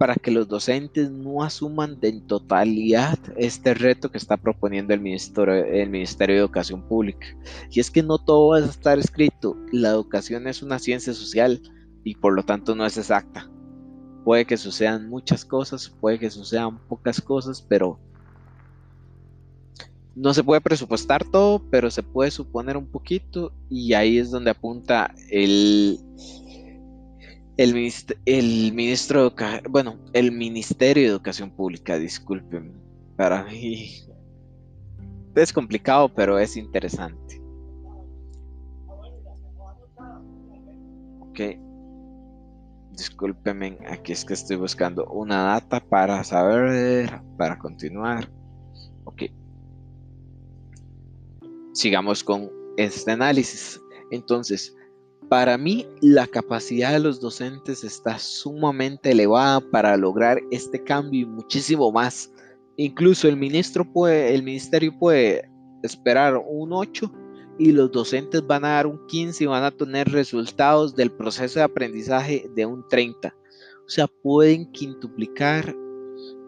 para 0.00 0.14
que 0.14 0.30
los 0.30 0.48
docentes 0.48 1.10
no 1.10 1.42
asuman 1.42 2.00
de 2.00 2.22
totalidad 2.22 3.18
este 3.36 3.74
reto 3.74 4.10
que 4.10 4.16
está 4.16 4.38
proponiendo 4.38 4.94
el 4.94 5.00
Ministerio, 5.00 5.62
el 5.62 5.90
Ministerio 5.90 6.36
de 6.36 6.40
Educación 6.40 6.80
Pública. 6.80 7.26
Y 7.70 7.80
es 7.80 7.90
que 7.90 8.02
no 8.02 8.16
todo 8.16 8.48
va 8.48 8.56
a 8.56 8.60
estar 8.60 8.98
escrito. 8.98 9.58
La 9.72 9.90
educación 9.90 10.46
es 10.46 10.62
una 10.62 10.78
ciencia 10.78 11.12
social 11.12 11.60
y 12.02 12.14
por 12.14 12.32
lo 12.32 12.42
tanto 12.44 12.74
no 12.74 12.86
es 12.86 12.96
exacta. 12.96 13.50
Puede 14.24 14.46
que 14.46 14.56
sucedan 14.56 15.10
muchas 15.10 15.44
cosas, 15.44 15.90
puede 15.90 16.18
que 16.18 16.30
sucedan 16.30 16.78
pocas 16.88 17.20
cosas, 17.20 17.60
pero 17.60 17.98
no 20.16 20.32
se 20.32 20.42
puede 20.42 20.62
presupuestar 20.62 21.26
todo, 21.26 21.62
pero 21.70 21.90
se 21.90 22.02
puede 22.02 22.30
suponer 22.30 22.78
un 22.78 22.86
poquito 22.86 23.52
y 23.68 23.92
ahí 23.92 24.16
es 24.16 24.30
donde 24.30 24.52
apunta 24.52 25.14
el, 25.28 26.00
el, 27.56 28.72
ministro, 28.72 29.32
bueno, 29.68 29.98
el 30.12 30.32
Ministerio 30.32 31.02
de 31.02 31.08
Educación 31.10 31.50
Pública, 31.50 31.98
disculpen, 31.98 32.72
para 33.16 33.44
mí 33.44 34.06
es 35.34 35.52
complicado, 35.52 36.08
pero 36.12 36.38
es 36.38 36.56
interesante. 36.56 37.40
Ok, 41.20 41.40
discúlpenme, 42.92 43.78
aquí 43.88 44.12
es 44.12 44.24
que 44.24 44.34
estoy 44.34 44.56
buscando 44.56 45.06
una 45.06 45.44
data 45.44 45.80
para 45.80 46.24
saber, 46.24 47.22
para 47.36 47.58
continuar. 47.58 48.30
Ok, 49.04 49.22
sigamos 51.72 52.24
con 52.24 52.50
este 52.76 53.12
análisis. 53.12 53.80
Entonces, 54.10 54.74
para 55.30 55.56
mí, 55.56 55.86
la 56.00 56.26
capacidad 56.26 56.90
de 56.90 56.98
los 56.98 57.20
docentes 57.20 57.84
está 57.84 58.18
sumamente 58.18 59.12
elevada 59.12 59.60
para 59.60 59.96
lograr 59.96 60.40
este 60.50 60.82
cambio 60.82 61.20
y 61.20 61.24
muchísimo 61.24 61.92
más. 61.92 62.32
Incluso 62.76 63.28
el 63.28 63.36
ministro 63.36 63.84
puede, 63.84 64.34
el 64.34 64.42
ministerio 64.42 64.92
puede 64.98 65.48
esperar 65.84 66.36
un 66.36 66.72
8 66.72 67.12
y 67.60 67.70
los 67.70 67.92
docentes 67.92 68.44
van 68.44 68.64
a 68.64 68.70
dar 68.70 68.88
un 68.88 69.06
15 69.06 69.44
y 69.44 69.46
van 69.46 69.62
a 69.62 69.70
tener 69.70 70.08
resultados 70.08 70.96
del 70.96 71.12
proceso 71.12 71.60
de 71.60 71.64
aprendizaje 71.64 72.50
de 72.56 72.66
un 72.66 72.84
30. 72.88 73.28
O 73.28 73.88
sea, 73.88 74.08
pueden 74.08 74.72
quintuplicar, 74.72 75.76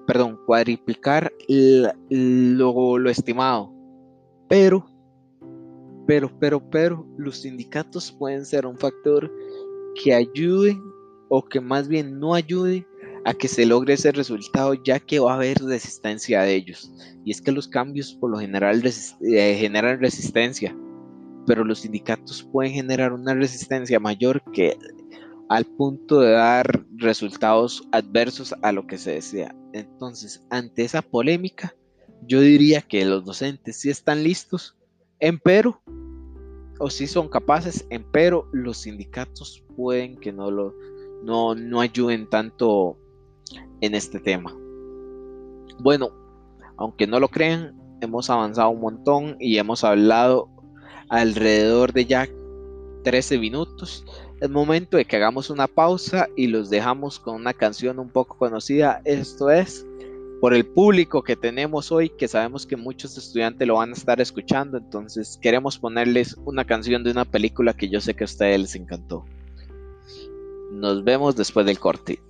perdón, 0.09 0.41
cuadriplicar 0.45 1.33
lo, 2.09 2.99
lo 2.99 3.11
estimado. 3.11 3.73
Pero 4.49 4.92
pero, 6.13 6.31
pero, 6.39 6.61
pero, 6.69 7.07
los 7.17 7.39
sindicatos 7.39 8.13
pueden 8.13 8.45
ser 8.45 8.67
un 8.67 8.77
factor 8.77 9.33
que 9.95 10.13
ayude 10.13 10.79
o 11.31 11.43
que 11.43 11.59
más 11.59 11.89
bien 11.89 12.21
no 12.21 12.35
ayude 12.35 12.87
a 13.25 13.33
que 13.33 13.49
se 13.49 13.65
logre 13.65 13.95
ese 13.95 14.13
resultado 14.13 14.75
ya 14.75 15.01
que 15.01 15.21
va 15.21 15.33
a 15.33 15.37
haber 15.37 15.57
resistencia 15.65 16.43
de 16.43 16.55
ellos. 16.55 16.93
Y 17.25 17.31
es 17.31 17.41
que 17.41 17.51
los 17.51 17.67
cambios 17.67 18.13
por 18.13 18.31
lo 18.31 18.39
general 18.39 18.83
eh, 18.85 19.57
generan 19.59 20.01
resistencia, 20.01 20.77
pero 21.47 21.65
los 21.65 21.79
sindicatos 21.79 22.43
pueden 22.43 22.75
generar 22.75 23.15
una 23.15 23.33
resistencia 23.33 23.99
mayor 23.99 24.43
que 24.53 24.77
al 25.49 25.65
punto 25.65 26.21
de 26.21 26.33
dar 26.33 26.85
resultados 26.95 27.89
adversos 27.91 28.55
a 28.61 28.71
lo 28.71 28.87
que 28.87 28.99
se 28.99 29.13
desea. 29.13 29.55
Entonces, 29.73 30.45
ante 30.51 30.85
esa 30.85 31.01
polémica, 31.01 31.75
yo 32.27 32.43
diría 32.43 32.83
que 32.83 33.03
los 33.07 33.25
docentes 33.25 33.81
sí 33.81 33.89
están 33.89 34.23
listos, 34.23 34.77
empero 35.21 35.81
o 36.83 36.91
si 36.91 37.07
son 37.07 37.29
capaces, 37.29 37.87
pero 38.11 38.49
los 38.51 38.79
sindicatos 38.79 39.63
pueden 39.77 40.17
que 40.17 40.33
no 40.33 40.51
lo 40.51 40.75
no, 41.23 41.55
no 41.55 41.81
ayuden 41.81 42.29
tanto 42.29 42.99
en 43.81 43.95
este 43.95 44.19
tema. 44.19 44.53
Bueno, 45.79 46.11
aunque 46.77 47.07
no 47.07 47.21
lo 47.21 47.29
crean, 47.29 47.81
hemos 48.01 48.29
avanzado 48.31 48.71
un 48.71 48.81
montón 48.81 49.37
y 49.39 49.59
hemos 49.59 49.85
hablado 49.85 50.49
alrededor 51.09 51.93
de 51.93 52.05
ya 52.07 52.29
13 53.05 53.39
minutos. 53.39 54.05
Es 54.41 54.51
momento 54.51 54.97
de 54.97 55.05
que 55.05 55.15
hagamos 55.15 55.51
una 55.51 55.69
pausa 55.69 56.27
y 56.37 56.49
los 56.49 56.69
dejamos 56.69 57.21
con 57.21 57.37
una 57.37 57.55
canción 57.55 58.01
un 58.01 58.09
poco 58.09 58.37
conocida. 58.37 59.01
Esto 59.05 59.53
es 59.53 59.87
por 60.43 60.55
el 60.55 60.67
público 60.67 61.23
que 61.23 61.37
tenemos 61.37 61.93
hoy, 61.93 62.09
que 62.09 62.27
sabemos 62.27 62.67
que 62.67 62.77
muchos 62.77 63.17
estudiantes 63.17 63.69
lo 63.69 63.77
van 63.77 63.91
a 63.91 63.93
estar 63.93 64.21
escuchando, 64.21 64.77
entonces 64.77 65.39
queremos 65.41 65.79
ponerles 65.79 66.37
una 66.45 66.65
canción 66.65 67.05
de 67.05 67.13
una 67.13 67.25
película 67.25 67.75
que 67.75 67.89
yo 67.89 68.01
sé 68.01 68.15
que 68.15 68.25
a 68.25 68.27
ustedes 68.27 68.59
les 68.61 68.75
encantó. 68.75 69.25
Nos 70.73 71.05
vemos 71.05 71.37
después 71.37 71.65
del 71.65 71.79
corte. 71.79 72.21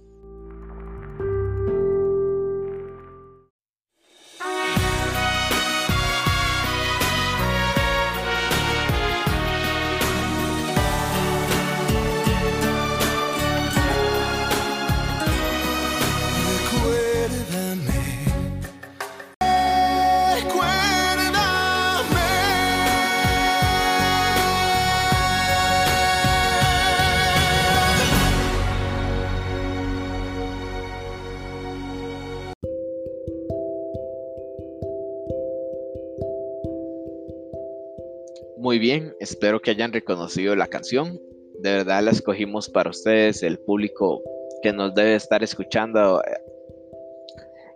Muy 38.62 38.78
bien, 38.78 39.12
espero 39.18 39.60
que 39.60 39.72
hayan 39.72 39.92
reconocido 39.92 40.54
la 40.54 40.68
canción. 40.68 41.20
De 41.58 41.72
verdad 41.72 42.00
la 42.00 42.12
escogimos 42.12 42.68
para 42.68 42.90
ustedes, 42.90 43.42
el 43.42 43.58
público 43.58 44.22
que 44.62 44.72
nos 44.72 44.94
debe 44.94 45.16
estar 45.16 45.42
escuchando 45.42 46.22
eh, 46.22 46.30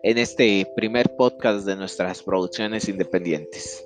en 0.04 0.16
este 0.16 0.64
primer 0.76 1.16
podcast 1.16 1.66
de 1.66 1.74
nuestras 1.74 2.22
producciones 2.22 2.88
independientes. 2.88 3.84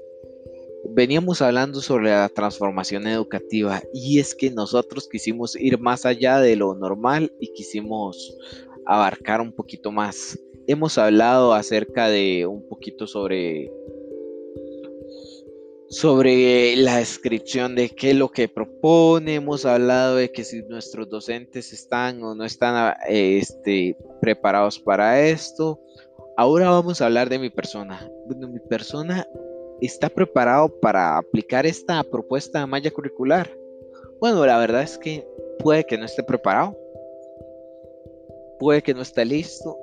Veníamos 0.90 1.40
hablando 1.40 1.80
sobre 1.80 2.11
la 2.11 2.28
transformación 2.28 3.07
educativa 3.07 3.80
y 3.95 4.19
es 4.19 4.35
que 4.35 4.50
nosotros 4.50 5.09
quisimos 5.09 5.57
ir 5.57 5.78
más 5.78 6.04
allá 6.04 6.38
de 6.38 6.54
lo 6.54 6.75
normal 6.75 7.33
y 7.40 7.50
quisimos 7.54 8.37
abarcar 8.85 9.40
un 9.40 9.52
poquito 9.52 9.90
más. 9.90 10.38
Hemos 10.66 10.99
hablado 10.99 11.54
acerca 11.54 12.11
de 12.11 12.45
un 12.45 12.69
poquito 12.69 13.07
sobre 13.07 13.73
sobre 15.90 16.76
la 16.76 16.99
descripción 16.99 17.75
de 17.75 17.90
qué 17.90 18.11
es 18.11 18.16
lo 18.16 18.30
que 18.30 18.49
propone, 18.49 19.35
hemos 19.35 19.66
hablado 19.66 20.16
de 20.16 20.30
que 20.30 20.44
si 20.44 20.62
nuestros 20.62 21.09
docentes 21.11 21.73
están 21.73 22.23
o 22.23 22.32
no 22.32 22.44
están 22.44 22.94
este, 23.09 23.97
preparados 24.20 24.78
para 24.78 25.20
esto. 25.20 25.80
Ahora 26.37 26.70
vamos 26.70 27.00
a 27.00 27.06
hablar 27.06 27.28
de 27.28 27.40
mi 27.40 27.50
persona. 27.50 28.09
Bueno, 28.26 28.49
mi 28.49 28.61
persona 28.61 29.26
está 29.80 30.09
preparado 30.09 30.68
para 30.80 31.18
aplicar 31.18 31.66
esta 31.66 32.04
propuesta 32.04 32.61
de 32.61 32.66
malla 32.66 32.90
curricular. 32.92 33.50
Bueno, 34.20 34.47
la 34.47 34.59
verdad 34.59 34.82
es 34.82 34.97
que 34.97 35.26
puede 35.59 35.85
que 35.85 35.99
no 35.99 36.04
esté 36.04 36.23
preparado, 36.23 36.78
puede 38.61 38.80
que 38.80 38.94
no 38.94 39.02
esté 39.02 39.25
listo, 39.25 39.76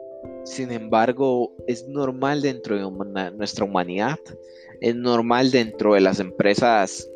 sin 0.51 0.71
embargo, 0.71 1.53
es 1.67 1.87
normal 1.87 2.41
dentro 2.41 2.75
de 2.75 3.31
nuestra 3.31 3.65
humanidad 3.65 4.19
es 4.81 4.95
normal 4.95 5.51
dentro 5.51 5.93
de 5.93 6.01
las 6.01 6.19
empresas 6.19 7.09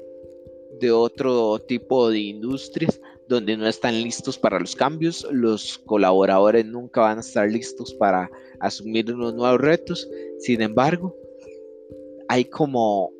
de 0.80 0.92
otro 0.92 1.60
tipo 1.60 2.10
de 2.10 2.20
industrias 2.20 3.00
donde 3.28 3.56
no 3.56 3.68
están 3.68 4.02
listos 4.02 4.38
para 4.38 4.60
los 4.60 4.76
cambios, 4.76 5.26
los 5.32 5.78
colaboradores 5.86 6.66
nunca 6.66 7.02
van 7.02 7.20
a 7.20 7.22
estar 7.22 7.50
listos 7.50 7.94
para 7.94 8.30
asumir 8.60 9.14
unos 9.14 9.34
nuevos 9.34 9.62
retos. 9.62 10.10
Sin 10.40 10.62
embargo, 10.62 11.16
hay 12.28 12.44
como, 12.46 13.12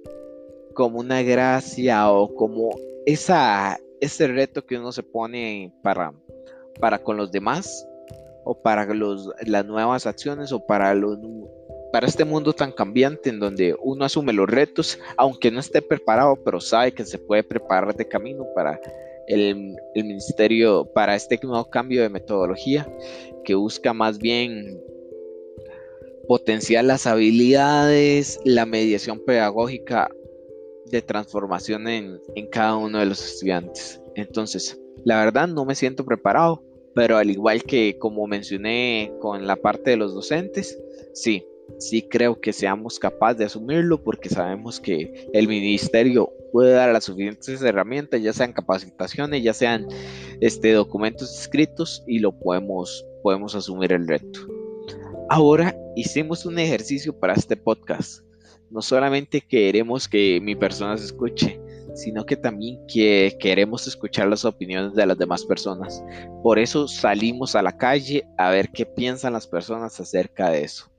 como 0.74 1.00
una 1.00 1.22
gracia 1.22 2.12
o 2.12 2.34
como 2.36 2.72
esa, 3.06 3.80
ese 4.02 4.28
reto 4.28 4.66
que 4.66 4.78
uno 4.78 4.92
se 4.92 5.04
pone 5.04 5.74
para, 5.82 6.14
para 6.80 7.02
con 7.02 7.16
los 7.16 7.32
demás 7.32 7.88
o 8.44 8.62
para 8.62 8.86
los, 8.94 9.30
las 9.46 9.66
nuevas 9.66 10.06
acciones 10.08 10.52
o 10.52 10.66
para 10.66 10.94
los 10.94 11.18
para 11.92 12.08
este 12.08 12.26
mundo 12.26 12.54
tan 12.54 12.72
cambiante 12.72 13.30
en 13.30 13.40
donde 13.40 13.76
uno 13.82 14.06
asume 14.06 14.34
los 14.34 14.50
retos, 14.50 14.98
aunque 15.18 15.52
no 15.52 15.60
esté 15.60 15.82
preparado, 15.82 16.38
pero 16.44 16.62
sabe 16.62 16.94
que 16.94 17.06
se 17.06 17.20
puede 17.20 17.44
preparar 17.44 17.96
de 17.96 18.08
camino 18.08 18.46
para 18.56 18.80
el, 19.28 19.76
ministerio, 19.96 20.86
para 20.86 21.16
este 21.16 21.40
nuevo 21.44 21.70
cambio 21.70 22.02
de 22.02 22.10
metodología 22.10 22.90
que 23.44 23.56
busca 23.56 23.94
más 23.94 24.18
bien 24.20 24.82
potenciar 26.28 26.86
las 26.86 27.08
habilidades, 27.08 28.40
la 28.46 28.66
mediación 28.66 29.20
pedagógica 29.26 30.10
de 30.86 31.02
transformación 31.02 31.88
en, 31.88 32.22
en 32.36 32.48
cada 32.48 32.78
uno 32.78 33.00
de 33.00 33.06
los 33.06 33.24
estudiantes. 33.24 34.02
Entonces, 34.16 34.80
la 35.04 35.24
verdad 35.24 35.48
no 35.48 35.66
me 35.66 35.76
siento 35.76 36.06
preparado, 36.06 36.64
pero 36.94 37.18
al 37.18 37.30
igual 37.30 37.64
que 37.64 37.98
como 37.98 38.28
mencioné 38.28 39.14
con 39.20 39.48
la 39.48 39.56
parte 39.56 39.92
de 39.92 39.98
los 39.98 40.14
docentes, 40.14 40.80
sí, 41.14 41.46
sí 41.80 42.02
creo 42.04 42.40
que 42.40 42.54
seamos 42.54 43.00
capaces 43.00 43.38
de 43.38 43.46
asumirlo 43.46 44.04
porque 44.04 44.30
sabemos 44.30 44.80
que 44.80 45.30
el 45.34 45.48
ministerio 45.48 46.32
puede 46.52 46.74
dar 46.74 46.92
las 46.92 47.06
suficientes 47.06 47.62
herramientas, 47.62 48.22
ya 48.22 48.34
sean 48.34 48.54
capacitaciones, 48.54 49.44
ya 49.44 49.54
sean 49.54 49.88
este, 50.42 50.74
documentos 50.74 51.40
escritos 51.40 52.04
y 52.08 52.20
lo 52.20 52.32
podemos, 52.32 53.06
podemos 53.24 53.56
asumir 53.56 53.94
el 53.94 54.08
reto. 54.08 54.48
Ahora 55.30 55.78
hicimos 55.96 56.46
un 56.46 56.60
ejercicio 56.60 57.18
para 57.18 57.34
este 57.34 57.56
podcast. 57.56 58.26
No 58.70 58.82
solamente 58.82 59.42
queremos 59.42 60.08
que 60.08 60.40
mi 60.42 60.56
persona 60.56 60.98
se 60.98 61.06
escuche, 61.06 61.61
sino 61.94 62.26
que 62.26 62.36
también 62.36 62.80
que 62.88 63.38
queremos 63.40 63.88
escuchar 63.88 64.28
las 64.28 64.46
opiniones 64.46 64.94
de 64.94 65.06
las 65.06 65.18
demás 65.18 65.46
personas. 65.46 66.04
Por 66.44 66.60
eso 66.60 66.88
salimos 66.88 67.56
a 67.56 67.62
la 67.62 67.78
calle 67.78 68.28
a 68.38 68.50
ver 68.50 68.70
qué 68.70 68.86
piensan 68.86 69.34
las 69.34 69.48
personas 69.48 70.00
acerca 70.00 70.50
de 70.50 70.64
eso. 70.64 70.92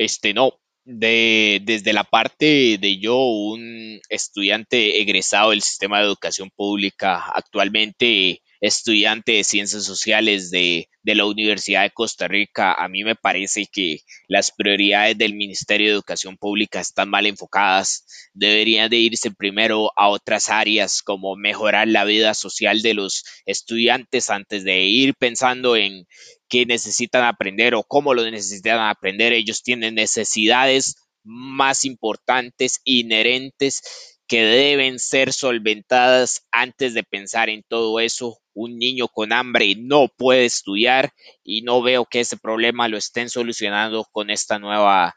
Este, 0.00 0.32
no, 0.32 0.54
de, 0.86 1.60
desde 1.62 1.92
la 1.92 2.04
parte 2.04 2.78
de 2.78 2.98
yo, 2.98 3.18
un 3.18 4.00
estudiante 4.08 5.02
egresado 5.02 5.50
del 5.50 5.60
sistema 5.60 5.98
de 5.98 6.06
educación 6.06 6.48
pública, 6.56 7.22
actualmente 7.34 8.40
estudiante 8.60 9.32
de 9.32 9.44
ciencias 9.44 9.84
sociales 9.84 10.50
de, 10.50 10.88
de, 11.02 11.14
la 11.14 11.24
Universidad 11.24 11.82
de 11.82 11.90
Costa 11.90 12.28
Rica, 12.28 12.74
a 12.74 12.88
mí 12.88 13.04
me 13.04 13.16
parece 13.16 13.66
que 13.70 14.00
las 14.28 14.52
prioridades 14.52 15.16
del 15.16 15.34
Ministerio 15.34 15.88
de 15.88 15.94
Educación 15.94 16.36
Pública 16.36 16.80
están 16.80 17.08
mal 17.08 17.26
enfocadas. 17.26 18.04
Deberían 18.34 18.90
de 18.90 18.98
irse 18.98 19.30
primero 19.30 19.90
a 19.96 20.08
otras 20.08 20.50
áreas 20.50 21.02
como 21.02 21.36
mejorar 21.36 21.88
la 21.88 22.04
vida 22.04 22.34
social 22.34 22.82
de 22.82 22.94
los 22.94 23.24
estudiantes 23.46 24.30
antes 24.30 24.64
de 24.64 24.82
ir 24.82 25.14
pensando 25.14 25.76
en 25.76 26.06
qué 26.48 26.66
necesitan 26.66 27.24
aprender 27.24 27.74
o 27.74 27.82
cómo 27.82 28.12
lo 28.12 28.28
necesitan 28.30 28.80
aprender. 28.80 29.32
Ellos 29.32 29.62
tienen 29.62 29.94
necesidades 29.94 30.96
más 31.22 31.84
importantes, 31.84 32.80
inherentes, 32.84 34.19
que 34.30 34.44
deben 34.44 35.00
ser 35.00 35.32
solventadas 35.32 36.46
antes 36.52 36.94
de 36.94 37.02
pensar 37.02 37.48
en 37.48 37.64
todo 37.64 37.98
eso. 37.98 38.38
Un 38.54 38.78
niño 38.78 39.08
con 39.08 39.32
hambre 39.32 39.74
no 39.76 40.06
puede 40.06 40.44
estudiar 40.44 41.12
y 41.42 41.62
no 41.62 41.82
veo 41.82 42.06
que 42.06 42.20
ese 42.20 42.36
problema 42.36 42.86
lo 42.86 42.96
estén 42.96 43.28
solucionando 43.28 44.06
con 44.12 44.30
esta 44.30 44.60
nueva 44.60 45.16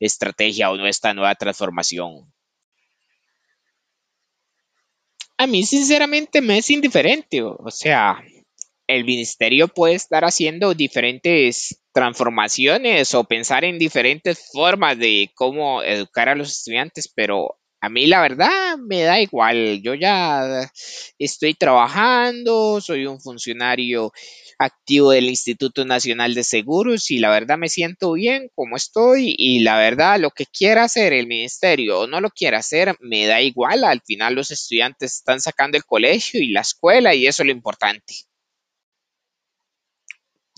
estrategia 0.00 0.72
o 0.72 0.86
esta 0.86 1.14
nueva 1.14 1.36
transformación. 1.36 2.32
A 5.36 5.46
mí 5.46 5.62
sinceramente 5.64 6.40
me 6.40 6.58
es 6.58 6.68
indiferente, 6.70 7.44
o 7.44 7.70
sea, 7.70 8.20
el 8.88 9.04
ministerio 9.04 9.68
puede 9.68 9.94
estar 9.94 10.24
haciendo 10.24 10.74
diferentes 10.74 11.80
transformaciones 11.92 13.14
o 13.14 13.22
pensar 13.22 13.62
en 13.62 13.78
diferentes 13.78 14.50
formas 14.52 14.98
de 14.98 15.30
cómo 15.36 15.80
educar 15.84 16.28
a 16.28 16.34
los 16.34 16.50
estudiantes, 16.50 17.06
pero 17.06 17.57
a 17.80 17.88
mí 17.88 18.06
la 18.06 18.20
verdad 18.20 18.76
me 18.78 19.02
da 19.02 19.20
igual. 19.20 19.80
Yo 19.82 19.94
ya 19.94 20.70
estoy 21.18 21.54
trabajando, 21.54 22.80
soy 22.80 23.06
un 23.06 23.20
funcionario 23.20 24.12
activo 24.58 25.12
del 25.12 25.28
Instituto 25.28 25.84
Nacional 25.84 26.34
de 26.34 26.42
Seguros 26.44 27.10
y 27.10 27.18
la 27.18 27.30
verdad 27.30 27.58
me 27.58 27.68
siento 27.68 28.12
bien 28.12 28.50
como 28.54 28.76
estoy 28.76 29.34
y 29.38 29.60
la 29.60 29.78
verdad 29.78 30.18
lo 30.18 30.30
que 30.30 30.46
quiera 30.46 30.84
hacer 30.84 31.12
el 31.12 31.28
ministerio 31.28 32.00
o 32.00 32.06
no 32.08 32.20
lo 32.20 32.30
quiera 32.30 32.58
hacer 32.58 32.96
me 33.00 33.26
da 33.26 33.40
igual. 33.40 33.84
Al 33.84 34.00
final 34.04 34.34
los 34.34 34.50
estudiantes 34.50 35.14
están 35.14 35.40
sacando 35.40 35.76
el 35.76 35.84
colegio 35.84 36.40
y 36.42 36.50
la 36.50 36.62
escuela 36.62 37.14
y 37.14 37.26
eso 37.26 37.42
es 37.42 37.46
lo 37.46 37.52
importante 37.52 38.14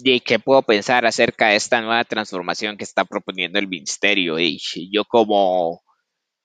y 0.02 0.20
qué 0.20 0.38
puedo 0.38 0.62
pensar 0.62 1.06
acerca 1.06 1.48
de 1.48 1.56
esta 1.56 1.80
nueva 1.80 2.04
transformación 2.04 2.76
que 2.76 2.84
está 2.84 3.04
proponiendo 3.04 3.58
el 3.58 3.68
ministerio. 3.68 4.38
Y 4.38 4.58
yo 4.90 5.04
como, 5.04 5.82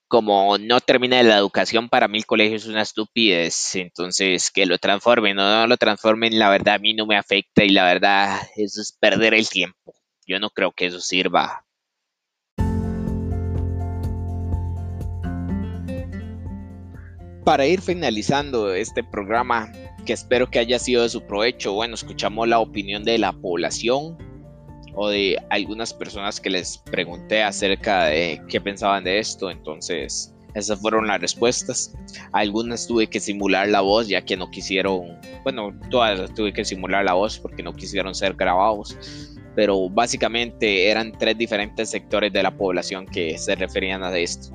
como 0.07 0.57
no 0.57 0.79
termina 0.81 1.21
la 1.23 1.37
educación, 1.37 1.89
para 1.89 2.07
mí 2.07 2.19
el 2.19 2.25
colegio 2.25 2.57
es 2.57 2.67
una 2.67 2.81
estupidez. 2.81 3.75
Entonces, 3.75 4.51
que 4.51 4.65
lo 4.65 4.77
transformen 4.77 5.37
o 5.39 5.43
no 5.43 5.67
lo 5.67 5.77
transformen, 5.77 6.37
la 6.37 6.49
verdad 6.49 6.75
a 6.75 6.79
mí 6.79 6.93
no 6.93 7.05
me 7.05 7.17
afecta 7.17 7.63
y 7.63 7.69
la 7.69 7.85
verdad 7.85 8.39
eso 8.55 8.81
es 8.81 8.91
perder 8.99 9.33
el 9.33 9.49
tiempo. 9.49 9.93
Yo 10.27 10.39
no 10.39 10.49
creo 10.49 10.71
que 10.71 10.87
eso 10.87 10.99
sirva. 10.99 11.65
Para 17.43 17.67
ir 17.67 17.81
finalizando 17.81 18.73
este 18.73 19.03
programa, 19.03 19.71
que 20.05 20.13
espero 20.13 20.49
que 20.49 20.57
haya 20.57 20.79
sido 20.79 21.03
de 21.03 21.09
su 21.09 21.27
provecho. 21.27 21.73
Bueno, 21.73 21.93
escuchamos 21.93 22.47
la 22.47 22.59
opinión 22.59 23.03
de 23.03 23.19
la 23.19 23.33
población 23.33 24.17
o 24.95 25.09
de 25.09 25.37
algunas 25.49 25.93
personas 25.93 26.39
que 26.39 26.49
les 26.49 26.77
pregunté 26.77 27.43
acerca 27.43 28.05
de 28.05 28.41
qué 28.47 28.61
pensaban 28.61 29.03
de 29.03 29.19
esto. 29.19 29.51
Entonces, 29.51 30.33
esas 30.55 30.79
fueron 30.79 31.07
las 31.07 31.19
respuestas. 31.19 31.93
Algunas 32.31 32.87
tuve 32.87 33.07
que 33.07 33.19
simular 33.19 33.67
la 33.67 33.81
voz 33.81 34.07
ya 34.07 34.21
que 34.21 34.37
no 34.37 34.49
quisieron, 34.49 35.19
bueno, 35.43 35.77
todas 35.91 36.33
tuve 36.33 36.53
que 36.53 36.63
simular 36.63 37.03
la 37.03 37.13
voz 37.13 37.37
porque 37.37 37.61
no 37.61 37.73
quisieron 37.73 38.15
ser 38.15 38.33
grabados. 38.33 38.97
pero 39.55 39.89
básicamente 39.89 40.89
eran 40.89 41.13
tres 41.17 41.37
diferentes 41.37 41.89
sectores 41.89 42.33
de 42.33 42.43
la 42.43 42.51
población 42.57 43.05
que 43.05 43.37
se 43.37 43.55
referían 43.55 44.03
a 44.03 44.17
esto. 44.17 44.53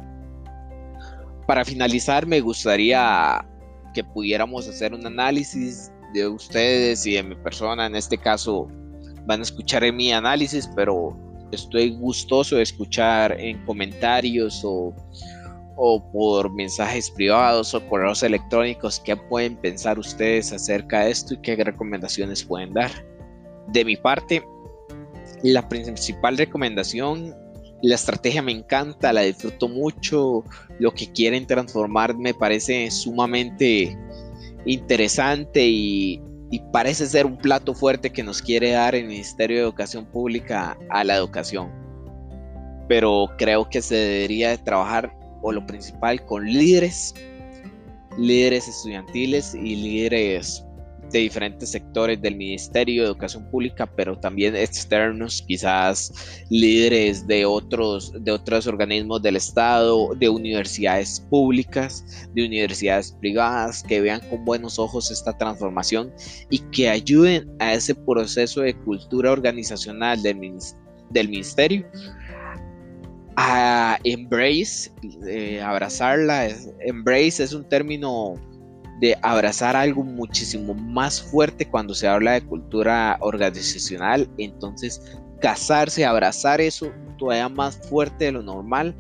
Para 1.47 1.65
finalizar, 1.65 2.27
me 2.27 2.41
gustaría 2.41 3.43
que 3.95 4.05
pudiéramos 4.05 4.69
hacer 4.69 4.93
un 4.93 5.07
análisis 5.07 5.91
de 6.13 6.29
ustedes 6.29 7.07
y 7.07 7.15
de 7.15 7.23
mi 7.23 7.35
persona. 7.35 7.87
En 7.87 7.97
este 7.97 8.19
caso, 8.19 8.69
van 9.31 9.41
a 9.41 9.43
escuchar 9.45 9.93
mi 9.93 10.13
análisis, 10.13 10.69
pero 10.75 11.17
estoy 11.53 11.91
gustoso 11.91 12.57
de 12.57 12.63
escuchar 12.63 13.41
en 13.41 13.65
comentarios 13.65 14.63
o, 14.65 14.93
o 15.77 16.11
por 16.11 16.53
mensajes 16.53 17.13
privados 17.13 17.73
o 17.73 17.81
correos 17.89 18.25
electrónicos 18.25 18.99
qué 18.99 19.15
pueden 19.17 19.55
pensar 19.55 20.01
ustedes 20.01 20.53
acerca 20.53 21.05
de 21.05 21.13
esto 21.13 21.35
y 21.35 21.37
qué 21.43 21.55
recomendaciones 21.55 22.43
pueden 22.43 22.75
dar. 22.75 22.91
De 23.69 23.85
mi 23.85 23.95
parte, 23.95 24.43
la 25.45 25.69
principal 25.69 26.37
recomendación, 26.37 27.33
la 27.83 27.95
estrategia 27.95 28.43
me 28.43 28.51
encanta, 28.51 29.13
la 29.13 29.21
disfruto 29.21 29.69
mucho, 29.69 30.45
lo 30.81 30.93
que 30.93 31.13
quieren 31.13 31.47
transformar 31.47 32.19
me 32.19 32.35
parece 32.35 32.91
sumamente 32.91 33.97
interesante 34.67 35.65
y, 35.69 36.21
parece 36.59 37.07
ser 37.07 37.27
un 37.27 37.37
plato 37.37 37.75
fuerte 37.75 38.11
que 38.11 38.25
nos 38.25 38.43
quiere 38.43 38.73
dar 38.73 38.95
el 38.97 39.07
Ministerio 39.07 39.59
de 39.59 39.63
Educación 39.63 40.05
Pública 40.05 40.77
a 40.91 41.05
la 41.05 41.15
educación. 41.15 41.71
Pero 42.89 43.29
creo 43.39 43.69
que 43.69 43.81
se 43.81 43.95
debería 43.95 44.51
de 44.51 44.59
trabajar, 44.59 45.17
o 45.43 45.53
lo 45.53 45.65
principal, 45.65 46.25
con 46.27 46.45
líderes, 46.45 47.15
líderes 48.19 48.67
estudiantiles 48.67 49.55
y 49.55 49.77
líderes 49.77 50.67
de 51.11 51.21
diferentes 51.21 51.71
sectores 51.71 52.21
del 52.21 52.37
Ministerio 52.37 53.03
de 53.03 53.09
Educación 53.09 53.49
Pública, 53.51 53.87
pero 53.87 54.19
también 54.19 54.57
externos, 54.57 55.45
quizás 55.47 56.13
líderes 56.51 57.27
de 57.27 57.45
otros, 57.45 58.13
de 58.21 58.33
otros 58.33 58.67
organismos 58.67 59.23
del 59.23 59.37
Estado, 59.37 60.15
de 60.17 60.29
universidades 60.29 61.21
públicas, 61.31 62.05
de 62.35 62.47
universidades 62.47 63.13
privadas, 63.21 63.83
que 63.83 64.01
vean 64.01 64.21
con 64.31 64.45
buenos 64.45 64.79
ojos 64.79 65.11
esta 65.11 65.37
transformación 65.37 66.13
y 66.51 66.59
que 66.71 66.89
ayuden 66.89 67.51
a 67.59 67.75
ese 67.75 67.95
proceso 67.95 68.63
de 68.63 68.75
cultura 68.75 69.33
organizacional 69.33 70.23
del, 70.23 70.59
del 71.11 71.29
Ministerio 71.29 71.87
a 73.37 73.99
embrace, 74.05 74.91
eh, 75.27 75.63
abrazarla. 75.63 76.49
Embrace 76.81 77.43
es 77.43 77.55
un 77.55 77.67
término 77.69 78.35
de 79.01 79.17
abrazar 79.23 79.77
algo 79.77 80.03
muchísimo 80.05 80.75
más 80.75 81.23
fuerte 81.23 81.67
cuando 81.67 81.95
se 81.95 82.07
habla 82.07 82.33
de 82.33 82.43
cultura 82.43 83.17
organizacional. 83.21 84.29
Entonces, 84.37 85.01
casarse, 85.41 86.05
abrazar 86.05 86.61
eso 86.61 86.93
todavía 87.19 87.49
más 87.49 87.77
fuerte 87.89 88.27
de 88.27 88.33
lo 88.33 88.43
normal 88.43 88.95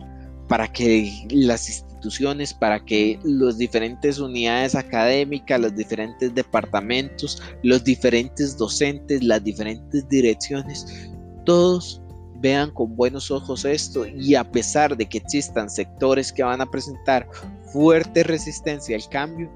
para 0.49 0.67
que 0.73 1.13
las 1.31 1.69
instituciones, 1.69 2.53
para 2.53 2.85
que 2.85 3.19
las 3.23 3.59
diferentes 3.59 4.19
unidades 4.19 4.75
académicas, 4.75 5.61
los 5.61 5.77
diferentes 5.77 6.35
departamentos, 6.35 7.41
los 7.63 7.85
diferentes 7.85 8.57
docentes, 8.57 9.23
las 9.23 9.45
diferentes 9.45 10.09
direcciones, 10.09 11.11
todos 11.45 12.03
vean 12.41 12.71
con 12.71 12.97
buenos 12.97 13.31
ojos 13.31 13.67
esto 13.67 14.07
y 14.07 14.35
a 14.35 14.51
pesar 14.51 14.97
de 14.97 15.07
que 15.07 15.19
existan 15.19 15.69
sectores 15.69 16.33
que 16.33 16.43
van 16.43 16.63
a 16.63 16.71
presentar 16.71 17.29
fuerte 17.71 18.23
resistencia 18.23 18.97
al 18.97 19.09
cambio, 19.11 19.51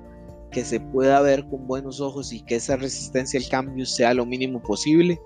que 0.55 0.64
se 0.64 0.79
pueda 0.79 1.21
ver 1.21 1.45
con 1.49 1.67
buenos 1.67 2.01
ojos 2.01 2.33
y 2.33 2.40
que 2.40 2.57
esa 2.57 2.77
resistencia 2.77 3.40
al 3.40 3.49
cambio 3.49 3.85
sea 3.85 4.14
lo 4.14 4.25
mínimo 4.25 4.62
posible 4.62 5.21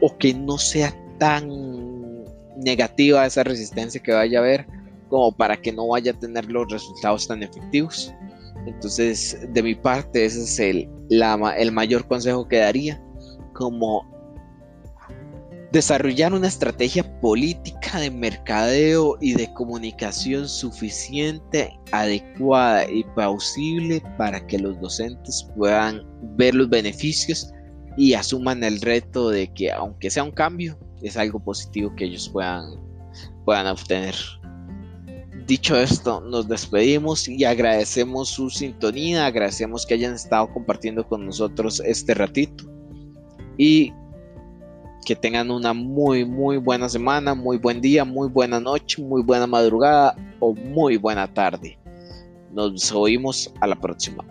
o 0.00 0.16
que 0.16 0.32
no 0.32 0.56
sea 0.56 0.94
tan 1.18 2.24
negativa 2.56 3.26
esa 3.26 3.42
resistencia 3.42 4.00
que 4.00 4.12
vaya 4.12 4.38
a 4.38 4.42
haber 4.42 4.66
como 5.08 5.36
para 5.36 5.60
que 5.60 5.72
no 5.72 5.88
vaya 5.88 6.12
a 6.12 6.18
tener 6.18 6.46
los 6.46 6.70
resultados 6.70 7.26
tan 7.26 7.42
efectivos. 7.42 8.14
Entonces, 8.66 9.38
de 9.52 9.62
mi 9.62 9.74
parte, 9.74 10.24
ese 10.24 10.42
es 10.42 10.58
el, 10.60 10.88
el 11.10 11.72
mayor 11.72 12.06
consejo 12.06 12.46
que 12.46 12.58
daría, 12.58 13.02
como 13.54 14.06
Desarrollar 15.72 16.32
una 16.32 16.48
estrategia 16.48 17.20
política 17.20 17.77
de 17.96 18.10
mercadeo 18.10 19.16
y 19.20 19.34
de 19.34 19.52
comunicación 19.54 20.48
suficiente, 20.48 21.72
adecuada 21.92 22.90
y 22.90 23.04
plausible 23.14 24.02
para 24.18 24.46
que 24.46 24.58
los 24.58 24.78
docentes 24.80 25.48
puedan 25.56 26.02
ver 26.36 26.54
los 26.54 26.68
beneficios 26.68 27.50
y 27.96 28.14
asuman 28.14 28.62
el 28.62 28.80
reto 28.80 29.30
de 29.30 29.52
que 29.54 29.72
aunque 29.72 30.10
sea 30.10 30.24
un 30.24 30.30
cambio, 30.30 30.78
es 31.02 31.16
algo 31.16 31.40
positivo 31.40 31.94
que 31.96 32.04
ellos 32.04 32.28
puedan, 32.28 32.74
puedan 33.44 33.66
obtener. 33.66 34.14
Dicho 35.46 35.76
esto, 35.76 36.20
nos 36.20 36.46
despedimos 36.46 37.26
y 37.26 37.44
agradecemos 37.44 38.28
su 38.28 38.50
sintonía, 38.50 39.24
agradecemos 39.24 39.86
que 39.86 39.94
hayan 39.94 40.14
estado 40.14 40.52
compartiendo 40.52 41.08
con 41.08 41.24
nosotros 41.24 41.80
este 41.86 42.12
ratito 42.12 42.64
y 43.56 43.92
que 45.04 45.16
tengan 45.16 45.50
una 45.50 45.72
muy, 45.72 46.24
muy 46.24 46.58
buena 46.58 46.88
semana, 46.88 47.34
muy 47.34 47.56
buen 47.56 47.80
día, 47.80 48.04
muy 48.04 48.28
buena 48.28 48.60
noche, 48.60 49.02
muy 49.02 49.22
buena 49.22 49.46
madrugada 49.46 50.14
o 50.40 50.54
muy 50.54 50.96
buena 50.96 51.26
tarde. 51.32 51.78
Nos 52.52 52.92
oímos 52.92 53.52
a 53.60 53.66
la 53.66 53.76
próxima. 53.76 54.24